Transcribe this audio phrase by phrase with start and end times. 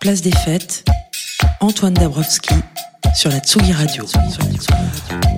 [0.00, 0.84] Place des fêtes,
[1.60, 2.54] Antoine Dabrowski
[3.14, 4.04] sur la Tsugi Radio.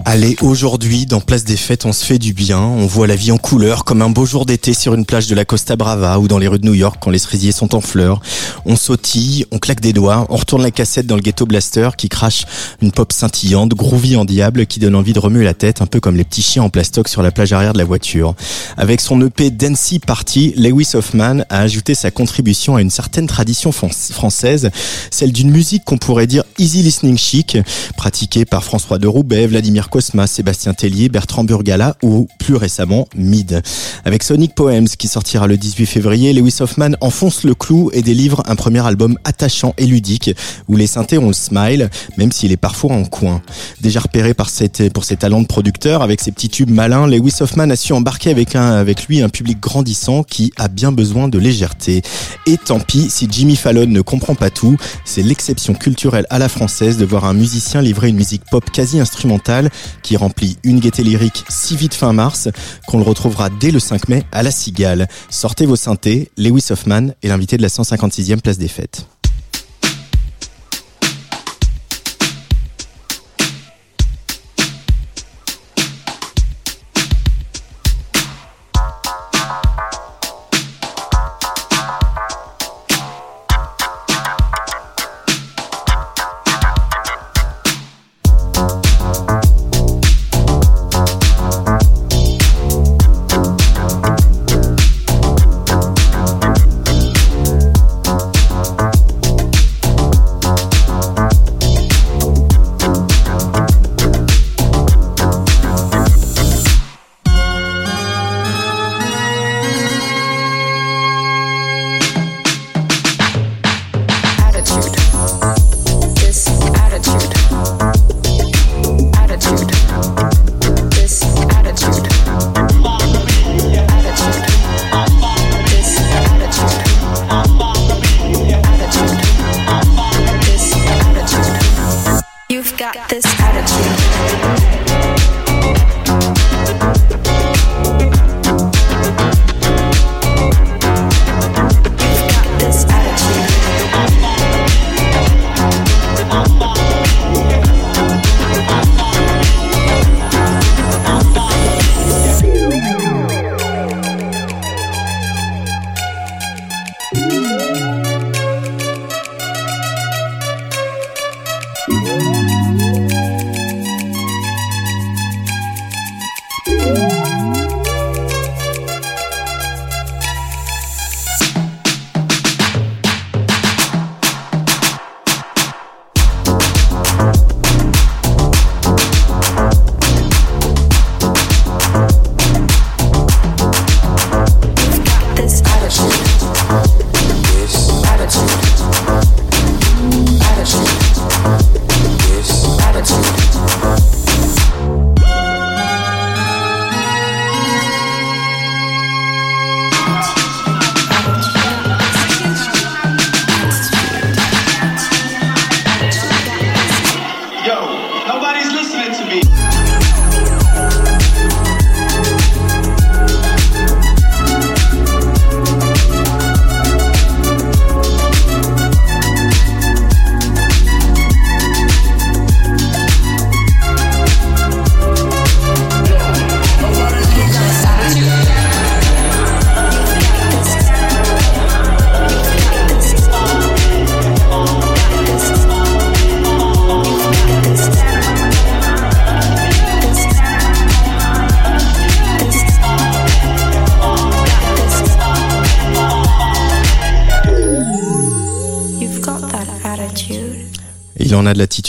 [0.04, 3.30] Allez, aujourd'hui, dans Place des Fêtes, on se fait du bien, on voit la vie
[3.30, 6.26] en couleur, comme un beau jour d'été sur une plage de la Costa Brava ou
[6.26, 8.20] dans les rues de New York quand les cerisiers sont en fleurs.
[8.64, 12.08] On sautille, on claque des doigts, on retourne la cassette dans le ghetto blaster qui
[12.08, 12.44] crache
[12.82, 16.00] une pop scintillante, groovy en diable, qui donne envie de remuer la tête, un peu
[16.00, 18.34] comme les petits chiens en plastoc sur la plage arrière de la voiture.
[18.76, 23.70] Avec son EP Dancy Party, Lewis Hoffman a ajouté sa contribution à une certaine tradition
[23.70, 24.70] française,
[25.10, 27.56] celle d'une musique qu'on pourrait dire easy listening chic,
[27.96, 33.62] pratiquée par François de Roubaix, Vladimir Cosma, Sébastien Tellier, Bertrand Burgala ou plus récemment Mid.
[34.04, 38.42] Avec Sonic Poems qui sortira le 18 février, Lewis Hoffman enfonce le clou et délivre
[38.46, 40.30] un premier album attachant et ludique
[40.68, 41.88] où les synthés ont le smile,
[42.18, 43.40] même s'il est parfois en coin.
[43.80, 44.50] Déjà repéré par
[44.92, 48.30] pour ses talents de producteur, avec ses petits tubes malins, Lewis Hoffman a su embarquer
[48.30, 52.02] avec lui un public grandissant qui a bien besoin de légèreté.
[52.46, 56.48] Et tant pis si Jimmy Fallon ne comprend pas tout, c'est l'exception culturelle à la
[56.48, 59.70] française de voir un musicien livrer une musique pop quasi instrumentale
[60.02, 62.48] qui remplit une gaieté lyrique si vite fin mars
[62.86, 65.08] qu'on le retrouvera dès le 5 mai à la Cigale.
[65.28, 69.06] Sortez vos synthés, Lewis Hoffman est l'invité de la 156e place des fêtes.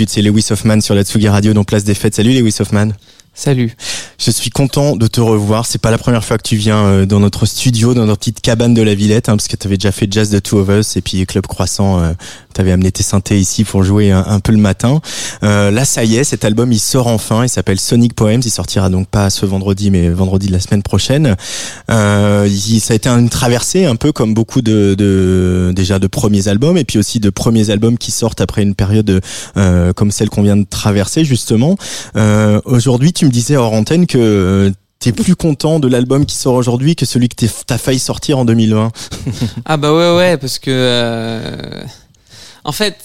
[0.06, 2.15] De c'est Lewis Hoffman sur la Tsugi Radio dans Place des Fêtes.
[2.15, 2.89] Salut Lewis Hoffman.
[3.36, 3.71] Salut.
[4.18, 5.68] Je suis content de te revoir.
[5.68, 8.42] C'est pas la première fois que tu viens euh, dans notre studio, dans notre petite
[8.42, 10.69] cabane de la Villette, hein, parce que tu avais déjà fait Jazz The Two of
[10.69, 12.00] Us et puis Club Croissant.
[12.01, 12.13] Euh,
[12.53, 15.01] tu avais amené tes synthés ici pour jouer un, peu le matin.
[15.44, 17.44] Euh, là, ça y est, cet album il sort enfin.
[17.44, 18.42] Il s'appelle Sonic Poems.
[18.44, 21.36] Il sortira donc pas ce vendredi, mais vendredi de la semaine prochaine.
[21.89, 22.50] Euh,
[22.80, 26.77] ça a été une traversée, un peu comme beaucoup de, de déjà de premiers albums,
[26.77, 29.21] et puis aussi de premiers albums qui sortent après une période
[29.57, 31.75] euh, comme celle qu'on vient de traverser justement.
[32.15, 36.36] Euh, Aujourd'hui, tu me disais hors antenne que euh, T'es plus content de l'album qui
[36.36, 38.92] sort aujourd'hui que celui que t'as failli sortir en 2020
[39.65, 41.83] Ah bah ouais ouais parce que euh,
[42.63, 42.98] en fait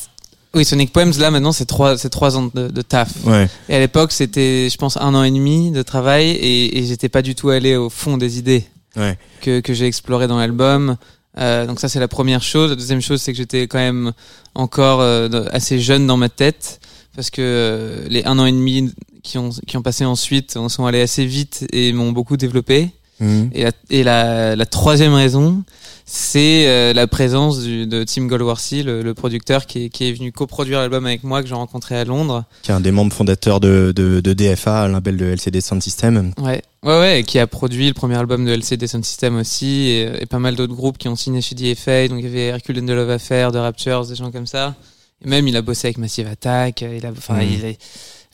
[0.54, 3.10] oui, Sonic Poems, là, maintenant, c'est trois, c'est trois ans de, de taf.
[3.24, 3.46] Ouais.
[3.68, 7.10] Et à l'époque, c'était, je pense, un an et demi de travail et, et j'étais
[7.10, 8.64] pas du tout allé au fond des idées
[8.96, 9.18] ouais.
[9.42, 10.96] que, que j'ai explorées dans l'album.
[11.38, 12.70] Euh, donc ça, c'est la première chose.
[12.70, 14.12] La deuxième chose, c'est que j'étais quand même
[14.54, 16.80] encore euh, assez jeune dans ma tête
[17.14, 18.92] parce que euh, les un an et demi
[19.22, 22.90] qui ont, qui ont passé ensuite sont allés assez vite et m'ont beaucoup développé.
[23.20, 23.50] Mhm.
[23.52, 25.62] Et, la, et la, la troisième raison,
[26.08, 30.12] c'est euh, la présence du, de Tim Goldworthy, le, le producteur qui est, qui est
[30.12, 32.44] venu coproduire l'album avec moi que j'ai rencontré à Londres.
[32.62, 35.82] Qui est un des membres fondateurs de, de, de DFA, un label de LCD Sound
[35.82, 36.32] System.
[36.40, 39.88] Ouais, ouais, ouais, et qui a produit le premier album de LCD Sound System aussi,
[39.88, 42.06] et, et pas mal d'autres groupes qui ont signé chez DFA.
[42.06, 44.76] Donc il y avait Hercule and the Love Affair, The Raptures, des gens comme ça.
[45.24, 46.82] Et même il a bossé avec Massive Attack.
[46.82, 47.48] Il a, enfin, Mhm.
[47.52, 47.78] il est,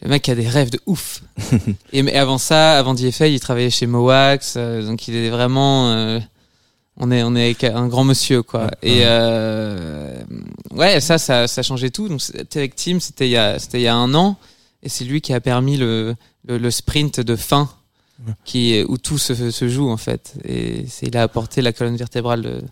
[0.03, 1.23] le mec a des rêves de ouf.
[1.95, 5.91] et mais avant ça, avant DFA, il travaillait chez Mowax, euh, donc il est vraiment.
[5.93, 6.21] euh,
[6.97, 8.65] on est on est avec un grand monsieur quoi.
[8.65, 8.71] Ouais.
[8.83, 10.23] Et euh,
[10.71, 12.09] ouais, ça ça ça a changé tout.
[12.09, 12.21] Donc
[12.55, 14.37] avec Tim, c'était il y a il y a un an,
[14.83, 16.15] et c'est lui qui a permis le
[16.47, 17.69] le, le sprint de fin.
[18.44, 22.43] Qui où tout se, se joue en fait et il a apporté la colonne vertébrale
[22.43, 22.62] de,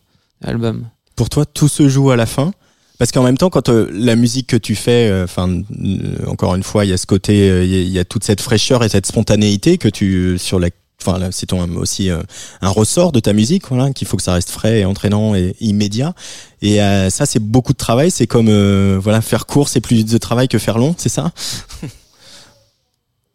[0.40, 0.88] l'album.
[1.16, 2.52] Pour toi, tout se joue à la fin?
[2.98, 6.54] Parce qu'en même temps, quand euh, la musique que tu fais, euh, enfin, euh, encore
[6.54, 8.84] une fois, il y a ce côté, euh, y, il y a toute cette fraîcheur
[8.84, 10.68] et cette spontanéité que tu sur la,
[11.04, 12.22] enfin, là, c'est ton aussi euh,
[12.60, 15.56] un ressort de ta musique, voilà, qu'il faut que ça reste frais et entraînant et
[15.60, 16.14] immédiat.
[16.62, 18.10] Et euh, ça, c'est beaucoup de travail.
[18.10, 21.32] C'est comme, euh, voilà, faire court, c'est plus de travail que faire long, c'est ça?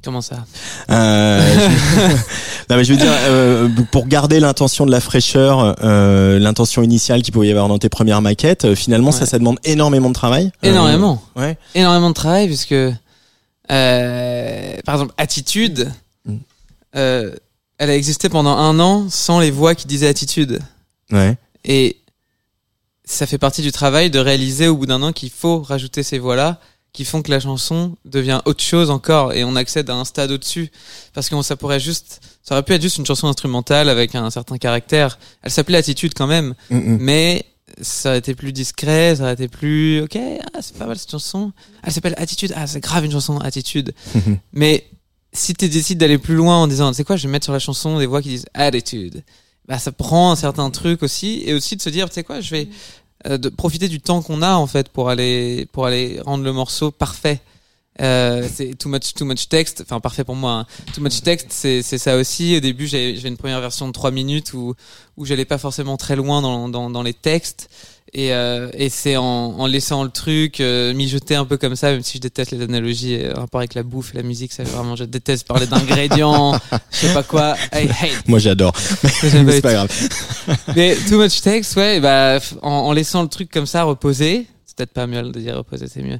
[0.03, 0.45] Comment ça?
[0.87, 0.93] Je...
[2.69, 3.11] non mais je veux dire
[3.91, 8.21] pour garder l'intention de la fraîcheur, l'intention initiale qu'il pouvait y avoir dans tes premières
[8.21, 9.25] maquettes, finalement ça Ouais.
[9.25, 10.51] ça demande énormément de travail.
[10.61, 11.23] Énormément.
[11.35, 11.57] ouais.
[11.73, 12.75] énormément de travail puisque
[13.67, 15.91] par exemple attitude
[16.25, 16.37] Mm.
[16.95, 17.31] euh,
[17.77, 20.61] elle a existé pendant un an sans les voix qui disaient attitude
[21.11, 21.37] Ouais.
[21.63, 21.97] et
[23.03, 26.17] ça fait partie du travail de réaliser au bout d'un an qu'il faut rajouter ces
[26.17, 26.59] voix là
[26.93, 30.31] qui font que la chanson devient autre chose encore et on accède à un stade
[30.31, 30.71] au-dessus
[31.13, 34.31] parce que ça pourrait juste ça aurait pu être juste une chanson instrumentale avec un
[34.31, 36.97] certain caractère elle s'appelait attitude quand même Mm, mm.
[37.01, 37.45] mais
[37.81, 40.17] ça aurait été plus discret, ça aurait été plus ok,
[40.53, 41.51] ah, c'est pas mal cette chanson.
[41.83, 43.93] Elle s'appelle Attitude, ah c'est grave une chanson Attitude.
[44.53, 44.85] Mais
[45.35, 47.59] si tu décides d'aller plus loin en disant, c'est quoi, je vais mettre sur la
[47.59, 49.23] chanson des voix qui disent Attitude,
[49.67, 52.41] bah ça prend un certain truc aussi et aussi de se dire, tu sais quoi,
[52.41, 52.69] je vais
[53.27, 56.53] euh, de profiter du temps qu'on a en fait pour aller pour aller rendre le
[56.53, 57.41] morceau parfait.
[58.01, 59.81] Euh, c'est too much too much text.
[59.81, 60.65] Enfin parfait pour moi hein.
[60.93, 62.57] too much text c'est c'est ça aussi.
[62.57, 64.75] Au début j'avais j'avais une première version de 3 minutes où
[65.17, 67.69] où j'allais pas forcément très loin dans dans, dans les textes
[68.15, 71.91] et euh, et c'est en, en laissant le truc euh, mijoter un peu comme ça
[71.91, 74.53] même si je déteste les analogies euh, en rapport avec la bouffe et la musique
[74.53, 76.57] ça vraiment je déteste parler d'ingrédients
[76.91, 78.73] je sais pas quoi I hate Moi j'adore.
[79.03, 79.09] Mais
[79.51, 79.91] c'est pas grave.
[80.75, 84.77] mais too much text, ouais, bah, en, en laissant le truc comme ça reposer, c'est
[84.77, 86.19] peut-être pas mieux de dire reposer, c'est mieux.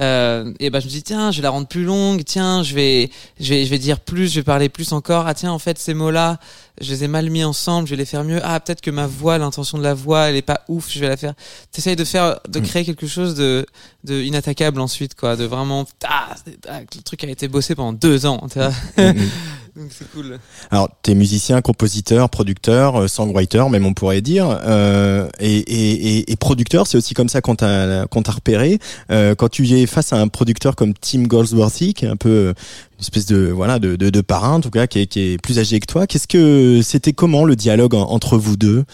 [0.00, 2.74] Euh, et bah, je me dis, tiens, je vais la rendre plus longue, tiens, je
[2.74, 5.26] vais, je vais, je vais dire plus, je vais parler plus encore.
[5.26, 6.38] Ah, tiens, en fait, ces mots-là,
[6.80, 8.40] je les ai mal mis ensemble, je vais les faire mieux.
[8.42, 11.08] Ah, peut-être que ma voix, l'intention de la voix, elle est pas ouf, je vais
[11.08, 11.34] la faire.
[11.70, 13.64] T'essayes de faire, de créer quelque chose de,
[14.02, 16.34] de inattaquable ensuite, quoi, de vraiment, ah,
[16.68, 18.72] ah, le truc a été bossé pendant deux ans, tu vois.
[18.96, 19.30] Mm, mm.
[19.76, 20.38] Donc c'est cool.
[20.70, 26.32] Alors, t'es musicien, compositeur, producteur, euh, songwriter, même on pourrait dire, euh, et, et, et,
[26.32, 28.78] et producteur, c'est aussi comme ça qu'on t'a qu'on t'a repéré.
[29.10, 32.28] Euh, quand tu es face à un producteur comme Tim Goldsworthy, qui est un peu
[32.28, 32.54] euh,
[32.96, 35.86] une espèce de voilà de, de, parrain en tout cas, qui est, plus âgé que
[35.86, 38.84] toi, qu'est-ce que c'était comment le dialogue en- entre vous deux?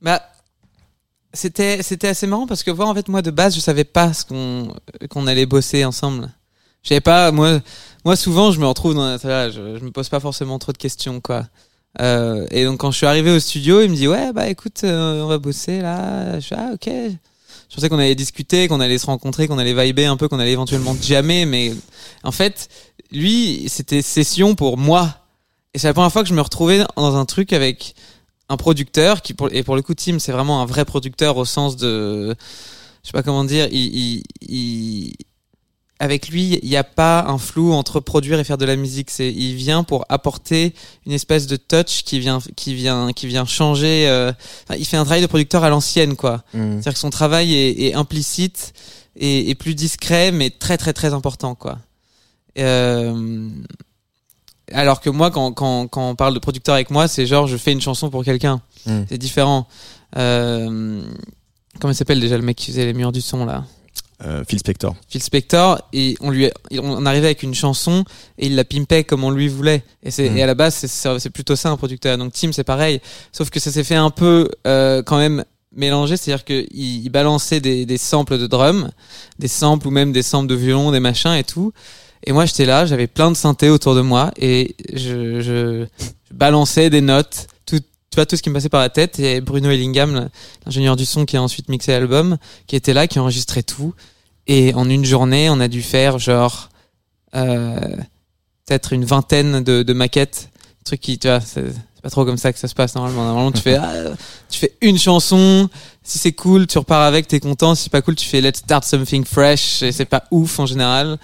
[0.00, 0.22] Bah,
[1.32, 4.12] c'était c'était assez marrant parce que voir en fait moi de base je savais pas
[4.12, 4.74] ce qu'on
[5.10, 6.30] qu'on allait bosser ensemble.
[6.82, 7.60] Je savais pas moi
[8.04, 10.78] moi souvent je me retrouve dans voilà, je, je me pose pas forcément trop de
[10.78, 11.46] questions quoi.
[12.00, 14.82] Euh, et donc quand je suis arrivé au studio, il me dit ouais bah écoute
[14.84, 16.38] euh, on va bosser là.
[16.40, 16.90] Je fais, ah ok.
[17.74, 20.38] Je pensais qu'on allait discuter, qu'on allait se rencontrer, qu'on allait vibrer un peu, qu'on
[20.38, 21.72] allait éventuellement jammer, mais
[22.22, 22.68] en fait
[23.10, 25.18] lui c'était session pour moi.
[25.74, 27.96] Et c'est la première fois que je me retrouvais dans un truc avec
[28.48, 31.74] un producteur qui et pour le coup Tim c'est vraiment un vrai producteur au sens
[31.74, 32.36] de
[33.02, 35.14] je sais pas comment dire il, il, il-
[36.04, 39.10] avec lui, il n'y a pas un flou entre produire et faire de la musique.
[39.10, 40.74] C'est, il vient pour apporter
[41.06, 44.06] une espèce de touch qui vient, qui vient, qui vient changer.
[44.06, 44.30] euh,
[44.78, 46.44] il fait un travail de producteur à l'ancienne, quoi.
[46.52, 46.72] Mm.
[46.72, 48.74] C'est-à-dire que son travail est, est implicite
[49.16, 51.78] et, et plus discret, mais très très très important, quoi.
[52.58, 53.48] Euh,
[54.72, 57.56] alors que moi, quand, quand, quand on parle de producteur avec moi, c'est genre je
[57.56, 58.60] fais une chanson pour quelqu'un.
[58.84, 59.04] Mm.
[59.08, 59.66] C'est différent.
[60.18, 61.02] Euh,
[61.80, 63.64] comment il s'appelle déjà le mec qui faisait les murs du son là?
[64.24, 64.94] Euh, Phil Spector.
[65.08, 66.48] Phil Spector et on lui
[66.80, 68.04] on arrivait avec une chanson
[68.38, 69.84] et il la pimpait comme on lui voulait.
[70.02, 70.36] Et c'est Mm.
[70.38, 72.16] et à la base c'est- plutôt ça un producteur.
[72.16, 73.00] Donc Tim c'est pareil.
[73.32, 75.44] Sauf que ça s'est fait un peu euh, quand même
[75.76, 76.16] mélangé.
[76.16, 78.90] C'est-à-dire que il, il balançait des, des samples de drum
[79.38, 81.72] des samples ou même des samples de violon des machins et tout.
[82.26, 86.34] Et moi j'étais là j'avais plein de synthés autour de moi et je, je, je
[86.34, 89.18] balançais des notes tout tu vois tout ce qui me passait par la tête.
[89.18, 90.30] Et Bruno Ellingham
[90.64, 93.92] l'ingénieur du son qui a ensuite mixé l'album qui était là qui enregistrait tout
[94.46, 96.68] et en une journée, on a dû faire genre
[97.34, 97.78] euh,
[98.66, 100.50] peut-être une vingtaine de, de maquettes.
[100.84, 101.64] Truc qui, tu vois, c'est
[102.02, 103.24] pas trop comme ça que ça se passe normalement.
[103.24, 103.92] Normalement, tu fais, ah,
[104.50, 105.68] tu fais une chanson.
[106.02, 107.74] Si c'est cool, tu repars avec, t'es content.
[107.74, 109.82] Si c'est pas cool, tu fais let's start something fresh.
[109.82, 111.18] Et c'est pas ouf en général.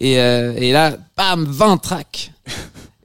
[0.00, 2.32] Et, euh, et là, bam, 20 tracks.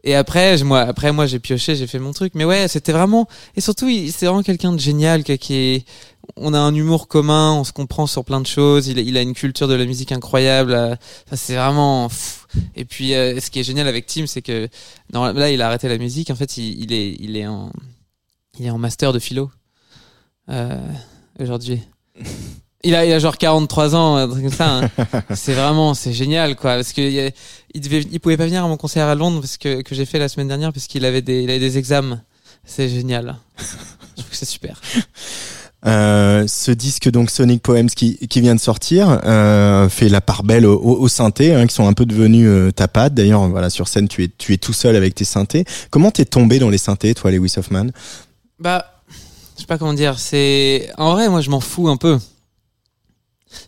[0.04, 2.34] Et après, moi, après moi, j'ai pioché, j'ai fait mon truc.
[2.36, 3.28] Mais ouais, c'était vraiment.
[3.56, 5.86] Et surtout, c'est vraiment quelqu'un de génial, qui est.
[6.36, 8.88] On a un humour commun, on se comprend sur plein de choses.
[8.88, 10.74] Il, a- il a une culture de la musique incroyable.
[10.74, 10.96] euh,
[11.30, 12.10] Ça, c'est vraiment.
[12.76, 14.70] Et puis, euh, ce qui est génial avec Tim, c'est que
[15.14, 16.30] non, là, il a arrêté la musique.
[16.32, 17.72] En fait, il, il est, il est en,
[18.60, 19.50] il est en master de philo
[20.50, 20.78] euh,
[21.40, 21.82] aujourd'hui.
[22.84, 24.70] Il a, il a genre 43 ans, un truc comme ça.
[24.80, 24.90] hein.
[25.36, 26.76] c'est vraiment, c'est génial, quoi.
[26.76, 27.32] Parce que il,
[27.74, 30.06] il devait, il pouvait pas venir à mon concert à Londres parce que que j'ai
[30.06, 32.22] fait la semaine dernière parce qu'il avait des, il avait des examens.
[32.66, 33.36] C'est génial.
[33.60, 34.80] Je trouve que c'est super.
[35.86, 40.44] Euh, ce disque donc Sonic Poems qui, qui vient de sortir euh, fait la part
[40.44, 43.14] belle aux, aux, aux synthés hein, qui sont un peu devenus euh, ta patte.
[43.14, 45.64] D'ailleurs, voilà sur scène tu es tu es tout seul avec tes synthés.
[45.90, 47.88] Comment t'es tombé dans les synthés, toi, Lewis Hoffman?
[48.60, 48.86] Bah,
[49.56, 50.20] je sais pas comment dire.
[50.20, 52.20] C'est en vrai, moi, je m'en fous un peu.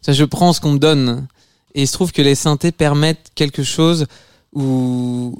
[0.01, 1.27] Ça, je prends ce qu'on me donne,
[1.75, 4.05] et il se trouve que les synthés permettent quelque chose
[4.53, 5.37] où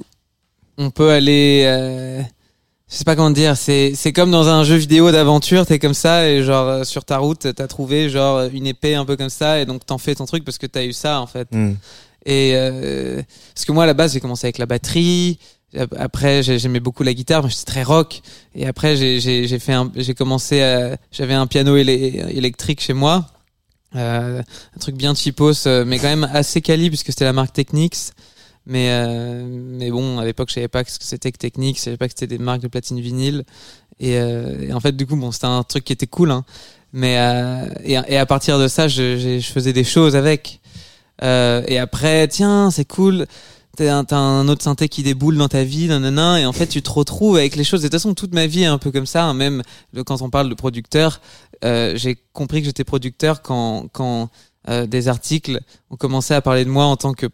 [0.78, 1.62] on peut aller.
[1.66, 2.22] Euh...
[2.90, 3.56] Je sais pas comment dire.
[3.56, 5.64] C'est c'est comme dans un jeu vidéo d'aventure.
[5.64, 9.06] T'es comme ça et genre euh, sur ta route, t'as trouvé genre une épée un
[9.06, 11.26] peu comme ça et donc t'en fais ton truc parce que t'as eu ça en
[11.26, 11.48] fait.
[11.52, 11.72] Hmm.
[12.26, 13.22] Et euh,
[13.54, 15.38] parce que moi à la base j'ai commencé avec la batterie.
[15.96, 18.20] Après j'ai- j'aimais beaucoup la guitare, mais j'étais très rock.
[18.54, 20.60] Et après j'ai j'ai fait j'ai commencé
[21.12, 23.24] j'avais un piano élé- électrique chez moi,
[23.96, 24.42] euh,
[24.76, 28.12] un truc bien cheapos, euh, mais quand même assez quali puisque c'était la marque Technics.
[28.64, 31.82] Mais euh, mais bon à l'époque je savais pas ce que c'était que Technics, je
[31.82, 33.44] savais pas que c'était des marques de platine vinyle.
[34.00, 36.30] Et, euh, et en fait du coup bon c'était un truc qui était cool.
[36.30, 36.44] Hein.
[36.92, 40.60] Mais euh, et, et à partir de ça je, je faisais des choses avec.
[41.22, 43.26] Euh, et après, tiens, c'est cool.
[43.76, 46.82] T'as un, un autre synthé qui déboule dans ta vie, nanana, et en fait, tu
[46.82, 47.80] te retrouves avec les choses.
[47.80, 49.24] Et de toute façon, toute ma vie est un peu comme ça.
[49.24, 49.62] hein, même
[50.04, 51.20] quand on parle de producteur,
[51.64, 54.30] euh, j'ai compris que j'étais producteur quand, quand
[54.68, 57.26] euh, des articles ont commencé à parler de moi en tant que.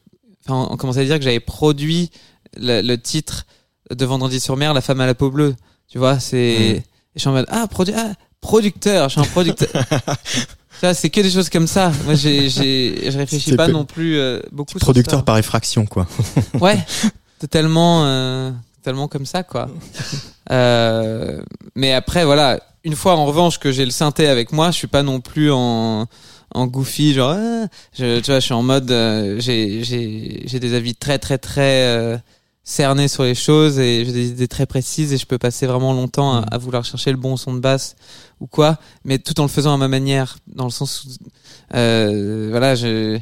[0.47, 2.11] Enfin, on commençait à dire que j'avais produit
[2.57, 3.47] le, le titre
[3.95, 5.55] de Vendredi sur mer, La femme à la peau bleue.
[5.89, 6.39] Tu vois, c'est.
[6.39, 6.83] Et
[7.15, 9.69] je suis en mode, ah, produ ah, producteur, je suis un producteur.
[10.81, 11.91] Ça, c'est que des choses comme ça.
[12.05, 14.79] Moi, j'ai, j'ai, je réfléchis pas non plus euh, beaucoup.
[14.79, 15.25] sur Producteur ça.
[15.25, 16.07] par effraction, quoi.
[16.61, 16.79] Ouais,
[17.41, 19.69] totalement, euh, totalement comme ça, quoi.
[20.51, 21.43] Euh,
[21.75, 24.87] mais après, voilà, une fois en revanche que j'ai le synthé avec moi, je suis
[24.87, 26.07] pas non plus en
[26.55, 30.59] en goofy, genre, ah, je, tu vois, je suis en mode, euh, j'ai j'ai j'ai
[30.59, 32.17] des avis très très très euh,
[32.65, 35.93] cernés sur les choses et j'ai des idées très précises et je peux passer vraiment
[35.93, 37.95] longtemps à, à vouloir chercher le bon son de basse
[38.41, 41.09] ou quoi, mais tout en le faisant à ma manière, dans le sens où,
[41.75, 43.19] euh, voilà, je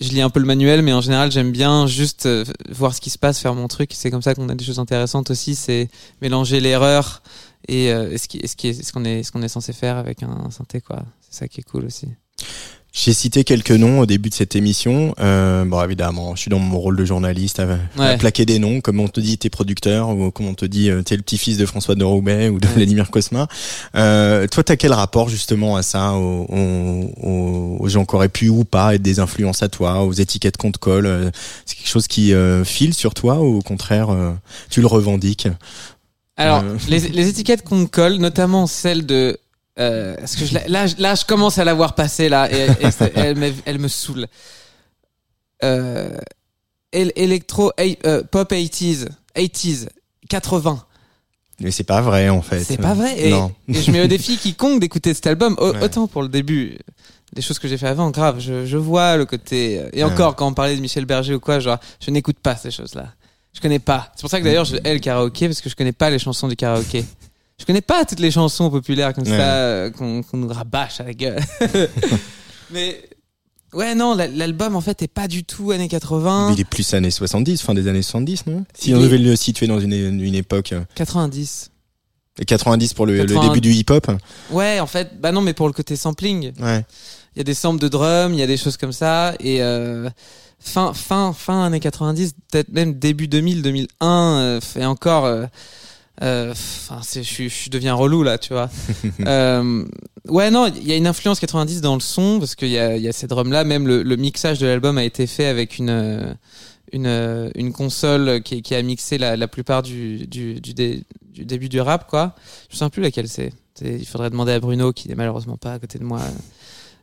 [0.00, 3.00] je lis un peu le manuel, mais en général, j'aime bien juste euh, voir ce
[3.00, 3.90] qui se passe, faire mon truc.
[3.94, 5.54] C'est comme ça qu'on a des choses intéressantes aussi.
[5.54, 5.88] C'est
[6.22, 7.22] mélanger l'erreur
[7.68, 10.80] et, euh, ce qui est, ce qu'on est, qu'on est censé faire avec un synthé,
[10.80, 11.02] quoi.
[11.20, 12.08] C'est ça qui est cool aussi.
[12.92, 15.14] J'ai cité quelques noms au début de cette émission.
[15.20, 18.18] Euh, bon, évidemment, je suis dans mon rôle de journaliste à, à Ouais.
[18.18, 21.00] plaquer des noms, comme on te dit t'es producteur, ou comme on te dit euh,
[21.02, 22.74] t'es le petit-fils de François de Roubaix ou de Ouais.
[22.74, 23.46] Vladimir Cosma.
[23.94, 28.48] Euh, toi, t'as quel rapport justement à ça, aux, aux- aux- gens qui auraient pu
[28.48, 31.30] ou pas être des influences à toi, aux étiquettes qu'on te colle euh,
[31.66, 34.32] C'est quelque chose qui euh, file sur toi ou au contraire, euh,
[34.68, 35.46] tu le revendiques?
[36.36, 39.38] Alors, les, les étiquettes qu'on me colle, notamment celle de.
[39.78, 42.50] Euh, parce que je, la- là, je- là, je commence à la voir passer là,
[42.50, 44.26] et, et elle, me, elle me saoule.
[45.62, 46.16] Euh,
[46.92, 49.88] électro, euh, pop 80s, 80s,
[50.28, 50.84] 80.
[51.60, 52.64] Mais c'est pas vrai en fait.
[52.64, 53.18] C'est pas vrai.
[53.20, 53.52] Et, Non.
[53.68, 55.54] et je mets au défi quiconque d'écouter cet album.
[55.60, 55.82] Ouais.
[55.84, 56.78] Autant pour le début,
[57.34, 59.82] des choses que j'ai fait avant, grave, je, je vois le côté.
[59.92, 62.70] Et encore, quand on parlait de Michel Berger ou quoi, genre, je n'écoute pas ces
[62.70, 63.12] choses-là.
[63.52, 64.10] Je connais pas.
[64.14, 66.18] C'est pour ça que d'ailleurs, je hais le karaoké parce que je connais pas les
[66.18, 67.04] chansons du karaoké.
[67.60, 69.36] Je connais pas toutes les chansons populaires comme Ouais.
[69.36, 71.38] ça euh, qu'on qu'on nous rabâche à la gueule.
[72.72, 73.02] Mais
[73.72, 76.52] ouais, non, la- l'album en fait est pas du tout années 80.
[76.54, 78.64] Il est plus années 70, fin des années 70, non?
[78.74, 80.72] Si Il on est- devait le situer dans une, une époque.
[80.72, 81.70] euh, 90.
[82.46, 83.48] 90 pour le, le 80.
[83.48, 84.10] début du hip-hop?
[84.50, 86.52] Ouais, en fait, bah non, mais pour le côté sampling.
[86.60, 86.84] Ouais.
[87.34, 89.34] Il y a des samples de drum, il y a des choses comme ça.
[89.40, 90.08] Et euh,
[90.58, 95.26] fin, fin, fin années 90, peut-être même début 2000, 2001, euh, et encore.
[95.26, 95.44] euh,
[96.20, 98.68] Enfin, c'est, je, deviens relou là, tu vois.
[99.26, 99.84] euh,
[100.28, 102.96] ouais, non, il y a une influence 90 dans le son parce qu'il y a,
[102.96, 103.64] il y a ces drums là.
[103.64, 106.34] Même le, le mixage de l'album a été fait avec une euh,
[106.92, 111.04] une, euh, une console qui, qui a mixé la, la plupart du, du, du, dé-
[111.22, 112.34] du début du rap, quoi.
[112.68, 113.52] Je sais plus laquelle c'est.
[113.82, 116.20] Il faudrait demander à Bruno qui n'est malheureusement pas à côté de moi.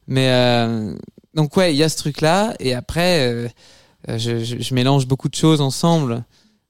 [0.07, 0.93] Mais euh,
[1.33, 3.47] donc ouais, il y a ce truc là et après euh,
[4.09, 6.23] euh, je, je, je mélange beaucoup de choses ensemble.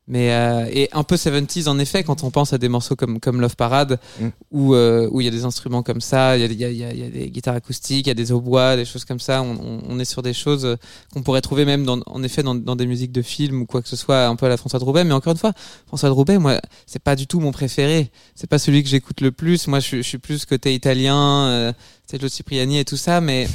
[0.09, 3.19] Mais euh, et un peu 70s en effet quand on pense à des morceaux comme
[3.19, 4.27] comme Love Parade Mm.
[4.51, 6.63] où euh, où il y a des instruments comme ça, il y a, il y,
[6.63, 9.03] a, il y, y a des guitares acoustiques, il y a des hautbois, des choses
[9.03, 9.41] comme ça.
[9.41, 10.75] On, on, on est sur des choses euh,
[11.13, 13.81] qu'on pourrait trouver même dans, en effet dans, dans des musiques de films ou quoi
[13.81, 15.03] que ce soit, un peu à la François de Roubaix.
[15.03, 15.51] Mais encore une fois,
[15.87, 18.09] François de Roubaix, moi, c'est pas du tout mon préféré.
[18.33, 19.67] C'est pas celui que j'écoute le plus.
[19.67, 21.73] Moi, je, suis- je suis plus côté italien, euh,
[22.09, 23.19] Sergio Cipriani et tout ça.
[23.19, 23.47] Mais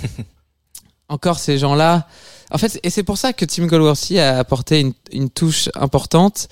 [1.08, 2.06] encore ces gens-là.
[2.52, 6.48] En fait, et c'est pour ça que Tim Golworthy a apporté une, une touche importante.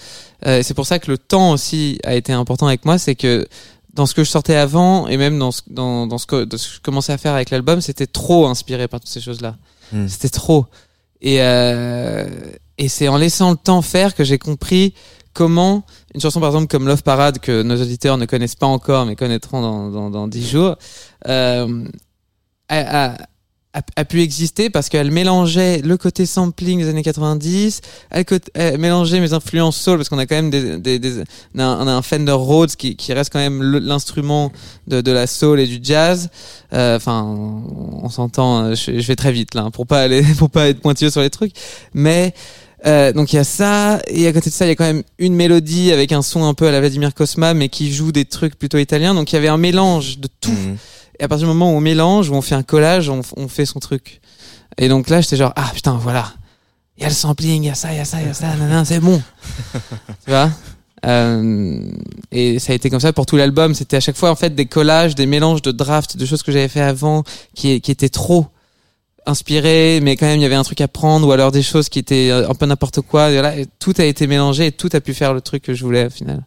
[0.47, 2.97] Euh, et c'est pour ça que le temps aussi a été important avec moi.
[2.97, 3.47] C'est que
[3.93, 6.57] dans ce que je sortais avant et même dans ce, dans, dans ce, que, dans
[6.57, 9.57] ce que je commençais à faire avec l'album, c'était trop inspiré par toutes ces choses-là.
[9.93, 10.09] Mm.
[10.09, 10.65] C'était trop.
[11.21, 12.27] Et, euh,
[12.79, 14.95] et c'est en laissant le temps faire que j'ai compris
[15.35, 19.07] comment une chanson par exemple comme Love Parade que nos auditeurs ne connaissent pas encore
[19.07, 20.77] mais connaîtront dans dans, dans 10 jours
[21.29, 21.85] euh,
[22.69, 23.17] a, a,
[23.73, 29.33] a, pu exister parce qu'elle mélangeait le côté sampling des années 90 elle, mélangeait mes
[29.33, 31.23] influences soul parce qu'on a quand même des, des, des-
[31.55, 34.51] on, a, un- Fender Rhodes qui, qui reste quand même l'instrument
[34.89, 36.31] de, de la soul et du jazz.
[36.73, 40.69] Euh, enfin on, s'entend euh, je, vais très vite là pour pas aller pour pas
[40.69, 41.53] être pointilleux sur les trucs.
[41.95, 42.35] Mais
[42.87, 44.85] euh, donc il y a ça et à côté de ça il y a quand
[44.85, 48.11] même une mélodie avec un son un peu à la Vladimir Cosma mais qui joue
[48.11, 49.15] des trucs plutôt italiens.
[49.15, 50.51] Donc il y avait un mélange de tout.
[50.51, 50.77] Mhm.
[51.21, 53.47] Et à partir du moment où on mélange où on fait un collage on, on
[53.47, 54.21] fait son truc.
[54.79, 56.33] Et donc là j'étais genre ah putain voilà.
[56.97, 58.31] Il y a le sampling il y a ça il y a ça il y
[58.31, 59.23] a ça nanana, c'est bon.
[60.25, 60.51] Tu vois?
[61.07, 61.81] Euh,
[62.31, 63.75] et ça a été comme ça pour tout l'album.
[63.75, 66.53] C'était à chaque fois en fait des collages des mélanges de drafts de choses que
[66.53, 67.23] j'avais fait avant
[67.55, 68.47] qui, qui étaient trop
[69.27, 71.89] inspiré, mais quand même il y avait un truc à prendre, ou alors des choses
[71.89, 73.31] qui étaient euh, un peu n'importe quoi.
[73.31, 75.85] Et et tout a été mélangé et tout a pu faire le truc que je
[75.85, 76.43] voulais au final.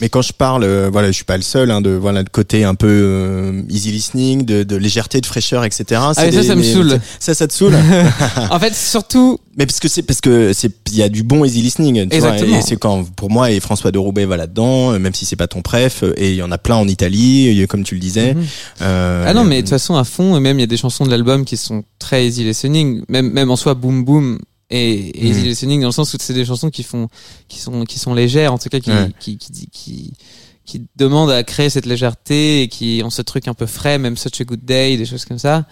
[0.00, 2.28] Mais quand je parle, euh, voilà, je suis pas le seul, hein, de voilà, de
[2.28, 5.84] côté un peu euh, easy listening, de, de légèreté, de fraîcheur, etc.
[5.94, 7.00] Ah, mais ça, des- ça me des- saoule.
[7.18, 7.74] Ça, ça te saoule
[8.50, 11.44] en fait, surtout, Mais parce que c'est parce que c'est il y a du bon
[11.44, 12.08] easy listening.
[12.08, 12.58] Tu vois, Exactement.
[12.58, 15.36] et c'est quand pour moi et François de Roubaix va là-dedans, euh, même si c'est
[15.36, 16.02] pas ton préf.
[16.04, 18.34] euh, Et il y en a plein en Italie, euh, comme tu le disais.
[18.34, 18.44] Mhm.
[18.82, 20.76] Euh, ah non, mais de toute façon, à fond, et même il y a des
[20.76, 24.38] chansons de l'album qui sont très easy listening, même, même en soi, Boom Boom
[24.70, 25.46] et, et easy Mhm.
[25.46, 27.08] listening dans le sens où c'est des chansons qui font,
[27.48, 29.10] qui sont, qui sont légères, en tout cas, qui, Ouais.
[29.18, 30.12] qui, qui, qui, qui,
[30.64, 34.16] qui demandent à créer cette légèreté et qui ont ce truc un peu frais, même
[34.18, 35.64] Such a Good Day, des choses comme ça.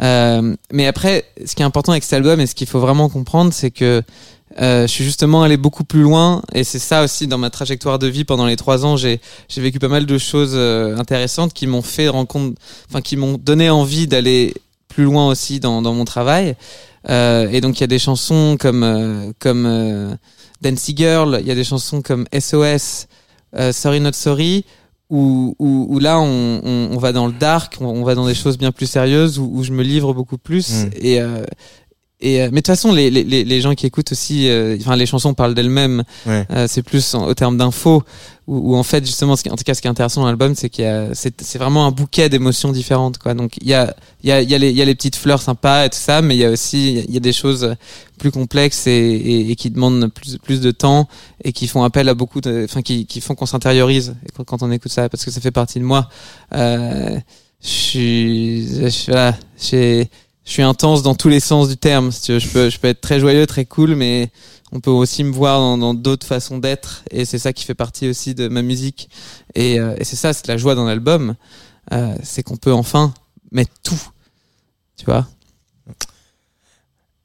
[0.00, 3.08] Euh, mais après, ce qui est important avec cet album et ce qu'il faut vraiment
[3.10, 4.02] comprendre, c'est que
[4.60, 7.98] euh, je suis justement allé beaucoup plus loin et c'est ça aussi dans ma trajectoire
[7.98, 8.96] de vie pendant les trois ans.
[8.96, 13.16] J'ai j'ai vécu pas mal de choses euh, intéressantes qui m'ont fait rencontre, enfin qui
[13.16, 14.54] m'ont donné envie d'aller
[14.88, 16.56] plus loin aussi dans dans mon travail.
[17.08, 20.14] Euh, et donc il y a des chansons comme euh, comme euh,
[20.60, 23.06] Dancing Girl, il y a des chansons comme SOS,
[23.56, 24.64] euh, Sorry Not Sorry.
[25.12, 28.26] Où, où, où là on, on, on va dans le dark, on, on va dans
[28.28, 30.90] des choses bien plus sérieuses où, où je me livre beaucoup plus Mm.
[31.00, 31.42] et euh,
[32.22, 34.96] et euh, mais de toute façon les, les, les gens qui écoutent aussi euh, enfin
[34.96, 36.04] les chansons parlent d'elles-mêmes.
[36.26, 36.46] Ouais.
[36.50, 38.02] euh, c'est plus en- au terme d'infos
[38.46, 40.26] où, où en fait justement ce qui, en tout cas ce qui est intéressant dans
[40.26, 43.32] l'album c'est qu'il y a c'est c'est vraiment un bouquet d'émotions différentes quoi.
[43.34, 44.94] Donc il y a il y a il y a les il y a les
[44.94, 47.32] petites fleurs sympas et tout ça mais il y a aussi il y a des
[47.32, 47.74] choses
[48.18, 51.08] plus complexes et, et, et qui demandent plus plus de temps
[51.42, 54.14] et qui font appel à beaucoup enfin qui qui font qu'on s'intériorise
[54.46, 56.08] quand, on écoute ça parce que ça fait partie de moi.
[56.54, 57.18] Euh,
[57.62, 60.10] je suis je, suis- voilà, j'ai
[60.50, 62.10] je suis intense dans tous les sens du terme.
[62.10, 64.30] Je peux, être très joyeux, très cool, mais
[64.72, 67.04] on peut aussi me voir dans d'autres façons d'être.
[67.12, 69.10] Et c'est ça qui fait partie aussi de ma musique.
[69.54, 71.36] Et, euh, c'est ça, c'est la joie d'un album.
[71.92, 73.14] Euh, c'est qu'on peut enfin
[73.52, 74.02] mettre tout.
[74.96, 75.28] Tu vois